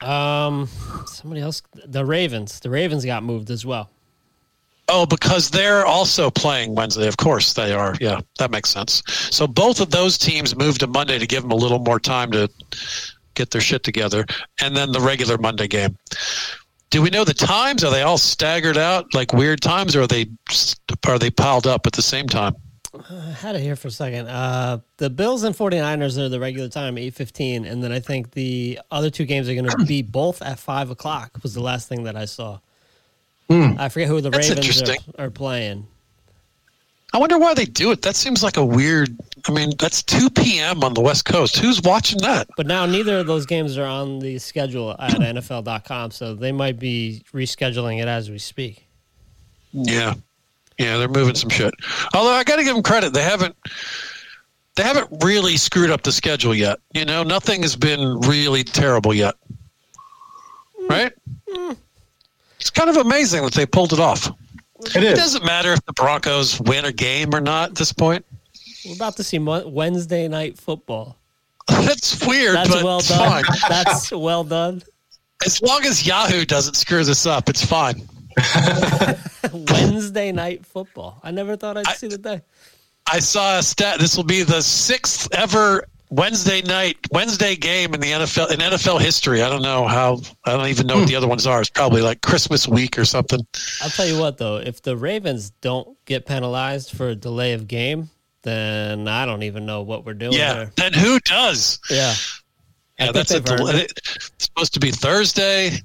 [0.00, 0.68] Um,
[1.06, 2.60] Somebody else, the Ravens.
[2.60, 3.90] The Ravens got moved as well.
[4.88, 7.08] Oh, because they're also playing Wednesday.
[7.08, 7.94] Of course they are.
[8.00, 9.02] Yeah, that makes sense.
[9.06, 12.30] So both of those teams moved to Monday to give them a little more time
[12.32, 12.48] to
[13.34, 14.24] get their shit together,
[14.60, 15.96] and then the regular Monday game.
[16.90, 17.82] Do we know the times?
[17.82, 20.26] Are they all staggered out like weird times, or are they
[21.06, 22.54] are they piled up at the same time?
[23.10, 24.28] I had it here for a second.
[24.28, 27.70] Uh, the Bills and 49ers are the regular time, 8.15.
[27.70, 30.90] And then I think the other two games are going to be both at 5
[30.90, 32.60] o'clock was the last thing that I saw.
[33.48, 33.72] Hmm.
[33.78, 35.86] I forget who the That's Ravens are, are playing.
[37.14, 38.02] I wonder why they do it.
[38.02, 39.16] That seems like a weird.
[39.48, 40.82] I mean, that's 2 p.m.
[40.82, 41.56] on the West Coast.
[41.56, 42.48] Who's watching that?
[42.56, 46.78] But now neither of those games are on the schedule at NFL.com, so they might
[46.78, 48.86] be rescheduling it as we speak.
[49.72, 50.14] Yeah,
[50.78, 51.72] yeah, they're moving some shit.
[52.12, 53.56] Although I got to give them credit, they haven't
[54.76, 56.78] they haven't really screwed up the schedule yet.
[56.92, 59.36] You know, nothing has been really terrible yet.
[60.88, 61.12] Right?
[62.66, 64.26] It's kind of amazing that they pulled it off.
[64.80, 65.18] It It is.
[65.20, 68.26] doesn't matter if the Broncos win a game or not at this point.
[68.84, 71.16] We're about to see Mo- Wednesday night football.
[71.68, 73.44] That's weird, That's but well it's done.
[73.44, 73.56] fine.
[73.68, 74.82] That's well done.
[75.44, 78.02] As long as Yahoo doesn't screw this up, it's fine.
[79.52, 81.20] Wednesday night football.
[81.22, 82.42] I never thought I'd see the day.
[83.12, 84.00] I saw a stat.
[84.00, 89.00] This will be the sixth ever Wednesday night Wednesday game in the NFL in NFL
[89.00, 89.42] history.
[89.42, 90.20] I don't know how.
[90.44, 91.18] I don't even know what the hmm.
[91.18, 91.60] other ones are.
[91.60, 93.40] It's probably like Christmas week or something.
[93.82, 97.66] I'll tell you what, though, if the Ravens don't get penalized for a delay of
[97.66, 98.10] game,
[98.42, 100.54] then I don't even know what we're doing Yeah.
[100.54, 100.72] there.
[100.76, 101.80] Then who does?
[101.90, 102.14] Yeah.
[102.98, 103.92] I Yeah, that's a del- it.
[103.96, 105.78] It's supposed to be Thursday.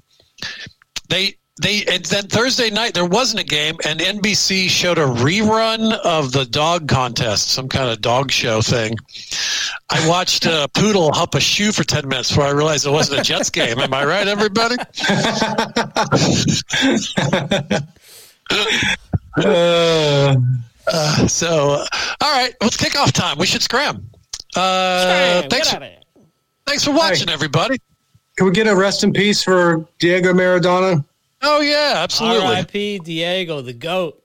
[1.08, 5.92] They they and then Thursday night there wasn't a game, and NBC showed a rerun
[6.04, 8.96] of the dog contest, some kind of dog show thing.
[9.90, 13.20] I watched a poodle hump a shoe for ten minutes before I realized it wasn't
[13.20, 13.78] a Jets game.
[13.78, 14.76] Am I right, everybody?
[19.34, 20.36] Uh,
[21.28, 21.86] So, uh,
[22.20, 23.38] all right, well, it's kickoff time.
[23.38, 24.04] We should scram.
[24.54, 25.98] Uh, Scram, thanks, get out of here.
[26.66, 27.78] thanks for watching, everybody.
[28.36, 31.04] can we get a rest in peace for Diego Maradona?
[31.42, 32.98] Oh yeah, absolutely, R.I.P.
[33.00, 34.22] Diego, the GOAT.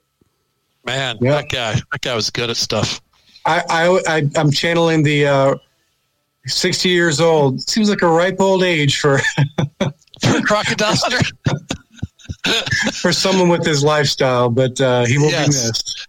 [0.84, 1.18] man.
[1.20, 1.32] Yeah.
[1.32, 3.00] That guy, that guy was good at stuff.
[3.44, 5.54] I, I, I I'm channeling the uh,
[6.46, 7.60] 60 years old.
[7.68, 9.18] Seems like a ripe old age for
[10.20, 11.24] For Crocodile Hunter.
[12.94, 15.46] for someone with his lifestyle, but uh, he will Yes.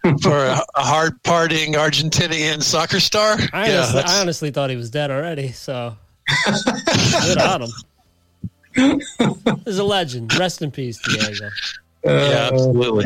[0.03, 0.21] be missed.
[0.23, 3.37] for a, a hard partying Argentinian soccer star.
[3.53, 5.95] I, yeah, honestly, I honestly thought he was dead already, so
[7.25, 7.69] good on him.
[9.65, 10.33] He's a legend.
[10.37, 11.49] Rest in peace, Diego.
[12.05, 13.05] yeah, absolutely.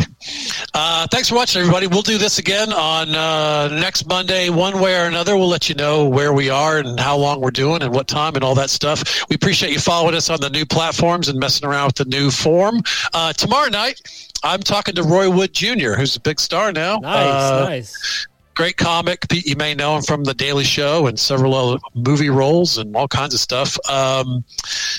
[0.76, 1.88] Uh, thanks for watching, everybody.
[1.88, 5.36] We'll do this again on uh, next Monday, one way or another.
[5.36, 8.36] We'll let you know where we are and how long we're doing and what time
[8.36, 9.28] and all that stuff.
[9.30, 12.30] We appreciate you following us on the new platforms and messing around with the new
[12.30, 12.82] form.
[13.14, 14.00] Uh, tomorrow night,
[14.44, 16.98] I'm talking to Roy Wood Jr., who's a big star now.
[17.00, 18.28] Nice, Uh, nice.
[18.56, 19.26] Great comic.
[19.32, 23.08] You may know him from The Daily Show and several other movie roles and all
[23.08, 23.78] kinds of stuff.
[23.90, 24.44] Um,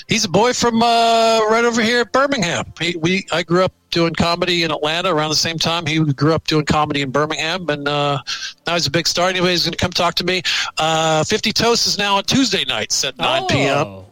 [0.07, 2.71] he's a boy from uh, right over here at Birmingham.
[2.79, 5.85] He, we I grew up doing comedy in Atlanta around the same time.
[5.85, 8.21] He grew up doing comedy in Birmingham, and uh,
[8.67, 9.29] now he's a big star.
[9.29, 10.41] Anyway, he's going to come talk to me.
[10.77, 14.05] Uh, Fifty Toast is now on Tuesday nights at nine p.m Oh,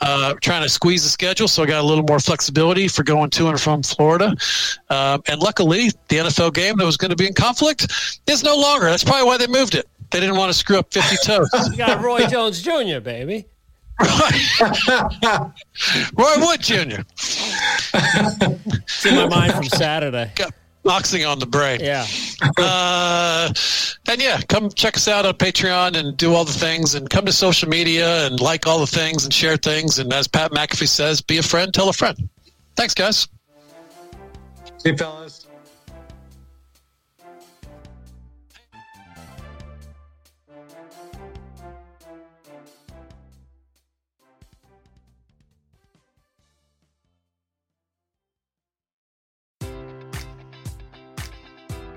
[0.00, 3.30] uh, trying to squeeze the schedule, so I got a little more flexibility for going
[3.30, 4.36] to and from Florida.
[4.90, 8.56] Um, and luckily, the NFL game that was going to be in conflict is no
[8.56, 8.86] longer.
[8.86, 9.88] That's probably why they moved it.
[10.10, 11.48] They didn't want to screw up 50 toes.
[11.70, 13.46] You got Roy Jones Jr., baby.
[16.16, 17.00] Roy Wood Jr.
[17.94, 20.30] It's in my mind from Saturday.
[20.36, 20.52] got
[20.88, 21.80] boxing on the brain.
[21.80, 22.06] Yeah.
[22.56, 23.52] Uh,
[24.08, 27.26] and yeah, come check us out on Patreon and do all the things and come
[27.26, 29.98] to social media and like all the things and share things.
[29.98, 32.28] And as Pat McAfee says, be a friend, tell a friend.
[32.74, 33.28] Thanks, guys.
[34.78, 35.47] See you, fellas.